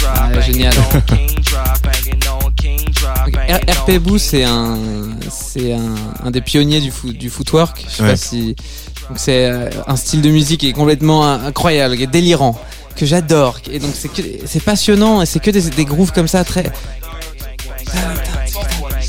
[0.08, 0.74] Ah, génial.
[3.68, 4.78] RP Boo, c'est un,
[5.56, 7.86] c'est un, un des pionniers du, foot, du footwork.
[7.88, 8.10] Je sais Ouais.
[8.12, 8.56] pas si.
[9.10, 12.60] Donc c'est euh, un style de musique qui est complètement euh, incroyable, qui est délirant,
[12.95, 13.60] que j'adore.
[13.72, 16.72] Et donc c'est passionnant et c'est que des, des grooves comme ça très.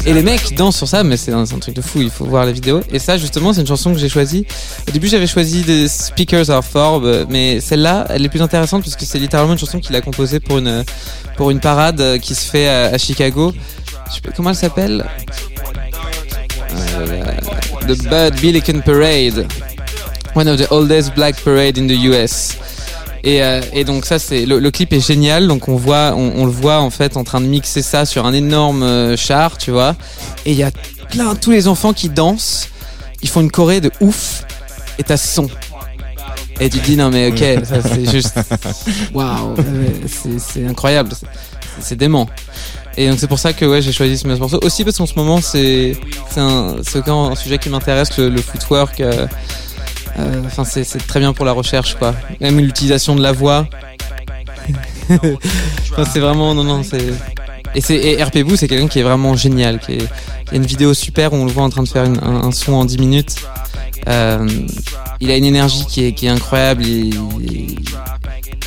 [0.04, 2.00] Et les mecs dansent sur ça, mais c'est un, truc de fou.
[2.00, 2.80] Il faut voir la vidéo.
[2.92, 4.46] Et ça, justement, c'est une chanson que j'ai choisie.
[4.86, 8.94] Au début, j'avais choisi des Speakers of Forbes, mais celle-là, elle est plus intéressante parce
[8.94, 10.84] que c'est littéralement une chanson qu'il a composée pour une
[11.36, 13.52] pour une parade euh, qui se fait à, à Chicago.
[14.08, 15.04] Je sais pas comment elle s'appelle.
[17.86, 19.46] The Bud Billiken Parade,
[20.34, 22.56] one of the oldest black parade in the US.
[23.24, 25.48] Et, euh, et donc ça c'est le, le clip est génial.
[25.48, 28.24] Donc on voit on, on le voit en fait en train de mixer ça sur
[28.26, 29.96] un énorme euh, char tu vois.
[30.44, 30.70] Et il y a
[31.10, 32.68] plein tous les enfants qui dansent.
[33.22, 34.44] Ils font une choré de ouf.
[34.98, 35.48] Et t'as ce son.
[36.60, 38.34] Et tu te dis non mais ok ça c'est juste
[39.14, 39.54] waouh
[40.38, 41.10] c'est incroyable.
[41.80, 42.28] C'est dément
[42.96, 45.14] et donc c'est pour ça que ouais j'ai choisi ce morceau aussi parce qu'en ce
[45.16, 45.96] moment c'est
[46.36, 46.76] un
[47.06, 49.26] un sujet qui m'intéresse le, le footwork euh,
[50.18, 52.14] euh, Enfin, c'est très bien pour la recherche, quoi.
[52.40, 53.66] Même l'utilisation de la voix.
[56.12, 57.02] C'est vraiment, non, non, c'est.
[57.74, 59.78] Et c'est RP Boo, c'est quelqu'un qui est vraiment génial.
[59.78, 59.98] Qui est...
[60.46, 62.46] Il y a une vidéo super où on le voit en train de faire un,
[62.46, 63.36] un son en 10 minutes.
[64.08, 64.48] Euh,
[65.20, 66.84] il a une énergie qui est, qui est incroyable.
[66.86, 67.78] Il- il-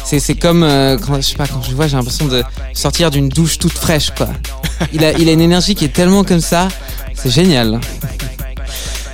[0.03, 2.43] C'est c'est comme euh, quand je sais pas quand je le vois, j'ai l'impression de
[2.73, 4.27] sortir d'une douche toute fraîche, quoi.
[4.93, 6.67] Il a il a une énergie qui est tellement comme ça,
[7.13, 7.79] c'est génial.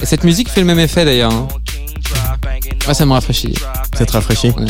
[0.02, 1.34] Et cette musique fait le même effet d'ailleurs.
[1.34, 1.48] hein.
[2.88, 3.56] Ouais, ça me rafraîchit.
[3.98, 4.50] Ça te rafraîchit?
[4.52, 4.66] Ouais.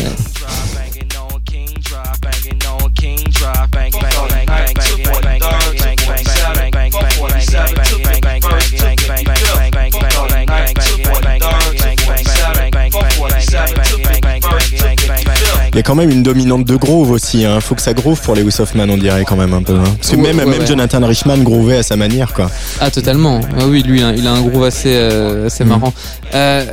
[15.75, 17.43] Il y a quand même une dominante de groove aussi.
[17.43, 17.59] Hein.
[17.59, 19.75] Faut que ça groove pour Lewis Hoffman, on dirait quand même un peu.
[19.75, 19.83] hein.
[19.97, 20.65] Parce que Ouais, même, ouais, même ouais.
[20.65, 22.49] Jonathan Richman groovait à sa manière, quoi.
[22.79, 23.41] Ah totalement.
[23.59, 25.69] Ah oui, lui, il a- il a un groove assez, euh, assez Mhm.
[25.71, 25.93] marrant.
[26.33, 26.63] Euh,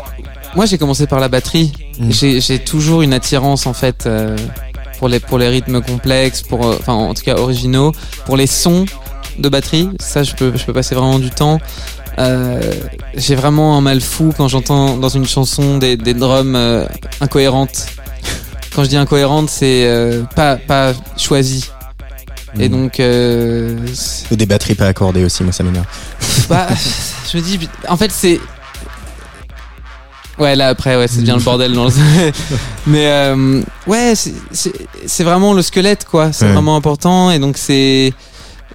[0.55, 1.72] moi, j'ai commencé par la batterie.
[2.11, 4.36] J'ai, j'ai toujours une attirance en fait euh,
[5.00, 7.90] pour les pour les rythmes complexes, pour euh, enfin en tout cas originaux,
[8.24, 8.84] pour les sons
[9.36, 9.88] de batterie.
[9.98, 11.59] Ça, je peux je peux passer vraiment du temps.
[12.20, 12.61] Euh,
[13.16, 16.84] j'ai vraiment un mal fou quand j'entends dans une chanson des, des drums euh,
[17.20, 17.86] incohérentes.
[18.74, 21.70] Quand je dis incohérente, c'est euh, pas pas choisi.
[22.58, 22.74] Et Mhm.
[22.82, 23.78] donc, euh,
[24.30, 25.86] Ou des batteries pas accordées aussi, moi ça m'énerve.
[26.48, 26.66] bah,
[27.30, 28.40] je me dis, en fait, c'est.
[30.38, 31.90] Ouais, là après, ouais, c'est bien le bordel dans le.
[32.86, 36.32] Mais euh, ouais, c'est- vraiment le squelette, quoi.
[36.32, 36.52] C'est Ouais.
[36.52, 37.30] vraiment important.
[37.30, 38.12] Et donc, c'est.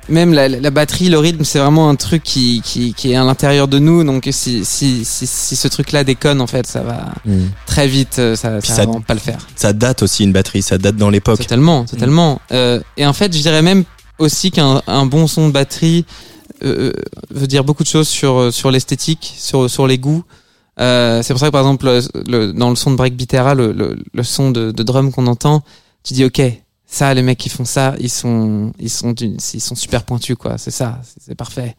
[0.10, 3.24] Même la, la batterie, le rythme, c'est vraiment un truc qui, qui, qui est à
[3.26, 4.04] l'intérieur de nous.
[4.06, 7.48] Donc, si, si, si, si ce truc-là déconne, en fait, ça va Mm.
[7.66, 9.40] très vite, euh, ça, ça, ça- va pas le faire.
[9.56, 11.40] Ça date aussi une batterie, ça date dans l'époque.
[11.40, 12.42] Totalement, totalement.
[12.54, 13.84] Euh, et en fait, je dirais même
[14.20, 16.06] aussi qu'un un bon son de batterie
[16.64, 16.92] euh,
[17.30, 20.24] veut dire beaucoup de choses sur sur l'esthétique, sur sur les goûts.
[20.80, 23.72] Euh, c'est pour ça que par exemple le, le- dans le son de Breakbeatera, le,
[23.74, 25.64] le, le son de, de drum qu'on entend,
[26.04, 26.42] tu dis ok,
[26.90, 30.58] ça les mecs qui font ça, ils sont ils sont ils sont super pointus quoi.
[30.58, 31.76] C'est ça, c'est parfait.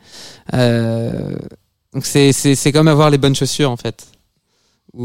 [0.52, 1.36] Euh,
[1.94, 4.06] donc c'est c'est c'est comme avoir les bonnes chaussures en fait,
[4.92, 5.02] ou,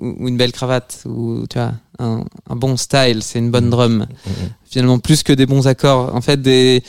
[0.00, 3.68] ou, ou une belle cravate, ou tu vois un, un bon style, c'est une bonne
[3.68, 4.06] drum.
[4.64, 6.14] Finalement plus que des bons accords.
[6.14, 6.82] En fait des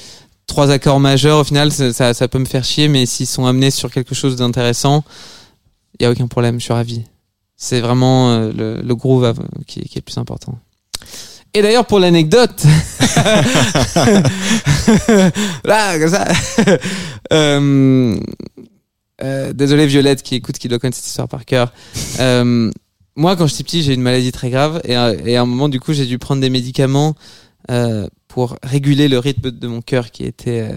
[0.47, 3.45] trois accords majeurs au final ça, ça, ça peut me faire chier, mais s'ils sont
[3.45, 5.03] amenés sur quelque chose d'intéressant,
[5.99, 7.03] il y a aucun problème, je suis ravi.
[7.57, 9.33] C'est vraiment euh, le, le groove
[9.67, 10.57] qui, qui est le plus important.
[11.55, 12.63] Et d'ailleurs pour l'anecdote,
[15.63, 16.27] là comme ça,
[17.33, 18.17] euh,
[19.21, 21.71] euh, désolé Violette qui écoute, qui doit connaître cette histoire par cœur.
[22.19, 22.71] Euh,
[23.15, 25.79] moi quand j'étais petit j'ai une maladie très grave et, à- et un moment du
[25.79, 27.13] coup j'ai dû prendre des médicaments
[27.69, 30.71] euh, pour réguler le rythme de mon cœur qui était,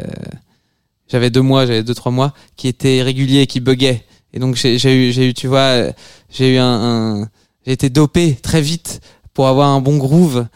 [1.08, 4.04] j'avais deux mois, j'avais deux trois mois, qui était irrégulier, qui buguait.
[4.34, 5.84] Et donc j'ai eu, j'ai eu, tu vois,
[6.30, 7.26] j'ai eu un-
[7.64, 9.00] j'ai été dopé très vite
[9.32, 10.46] pour avoir un bon groove.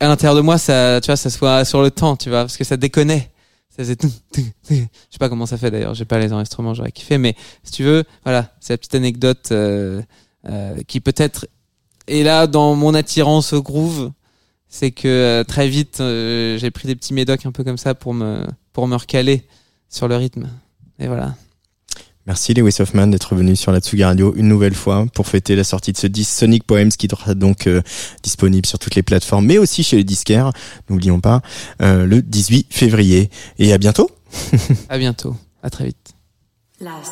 [0.00, 2.56] À l'intérieur de moi, ça, tu vois, ça soit sur le temps, tu vois, parce
[2.56, 3.30] que ça déconnait.
[3.70, 3.96] Ça faisait.
[4.70, 7.72] Je sais pas comment ça fait d'ailleurs, j'ai pas les enregistrements, j'aurais kiffé, mais si
[7.72, 10.02] tu veux, voilà, c'est la petite anecdote euh,
[10.48, 11.46] euh, qui peut-être
[12.06, 14.12] est là dans mon attirance au groove,
[14.68, 17.94] c'est que euh, très vite euh, j'ai pris des petits médocs un peu comme ça
[17.94, 19.46] pour me pour me recaler
[19.88, 20.48] sur le rythme.
[20.98, 21.34] Et voilà.
[22.28, 25.64] Merci Lewis Hoffman d'être venu sur la Tsugi Radio une nouvelle fois pour fêter la
[25.64, 27.80] sortie de ce disque Sonic Poems qui sera donc euh,
[28.22, 30.52] disponible sur toutes les plateformes mais aussi chez les disquaires,
[30.90, 31.40] n'oublions pas,
[31.80, 33.30] euh, le 18 février.
[33.58, 34.10] Et à bientôt
[34.90, 35.34] À bientôt.
[35.62, 35.96] À très vite.
[36.80, 37.08] Las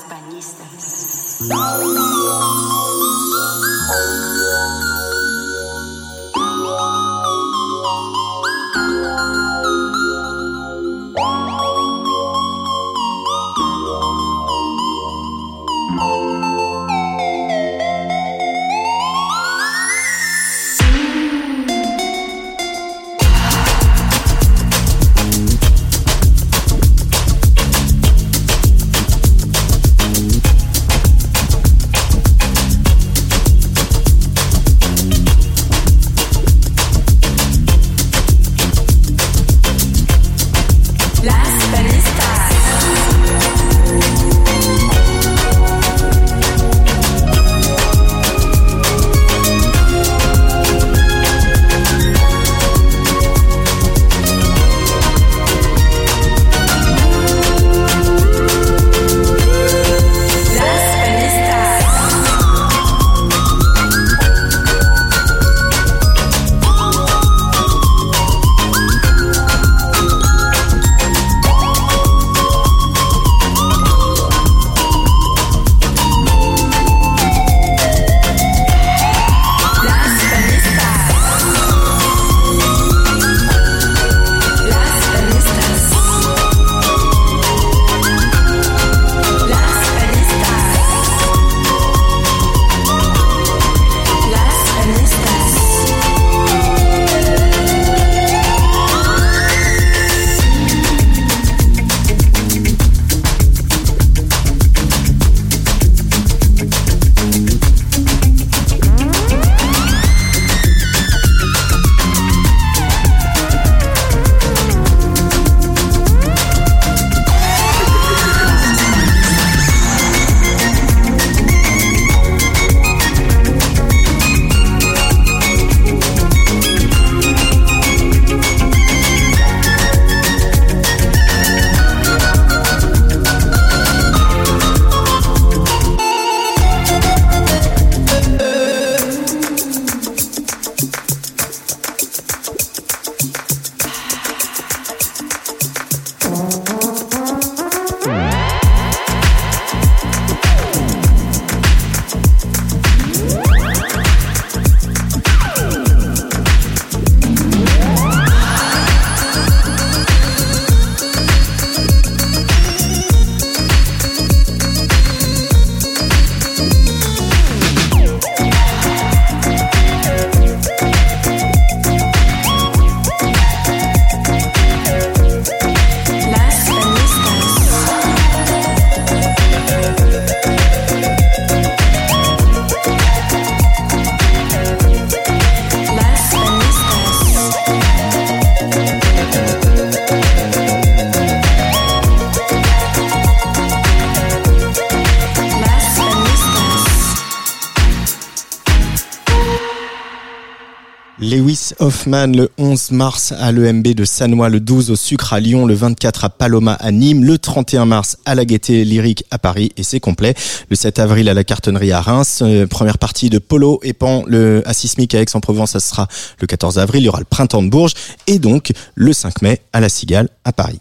[201.78, 205.74] Hoffman le 11 mars à l'EMB de Sanois, le 12 au Sucre à Lyon, le
[205.74, 209.82] 24 à Paloma à Nîmes, le 31 mars à la Gaieté Lyrique à Paris et
[209.82, 210.34] c'est complet.
[210.70, 214.24] Le 7 avril à la Cartonnerie à Reims, euh, première partie de Polo et Pan
[214.26, 216.08] le, à Sismic à Aix-en-Provence, ça sera
[216.40, 217.94] le 14 avril, il y aura le printemps de Bourges
[218.26, 220.80] et donc le 5 mai à la Cigale à Paris.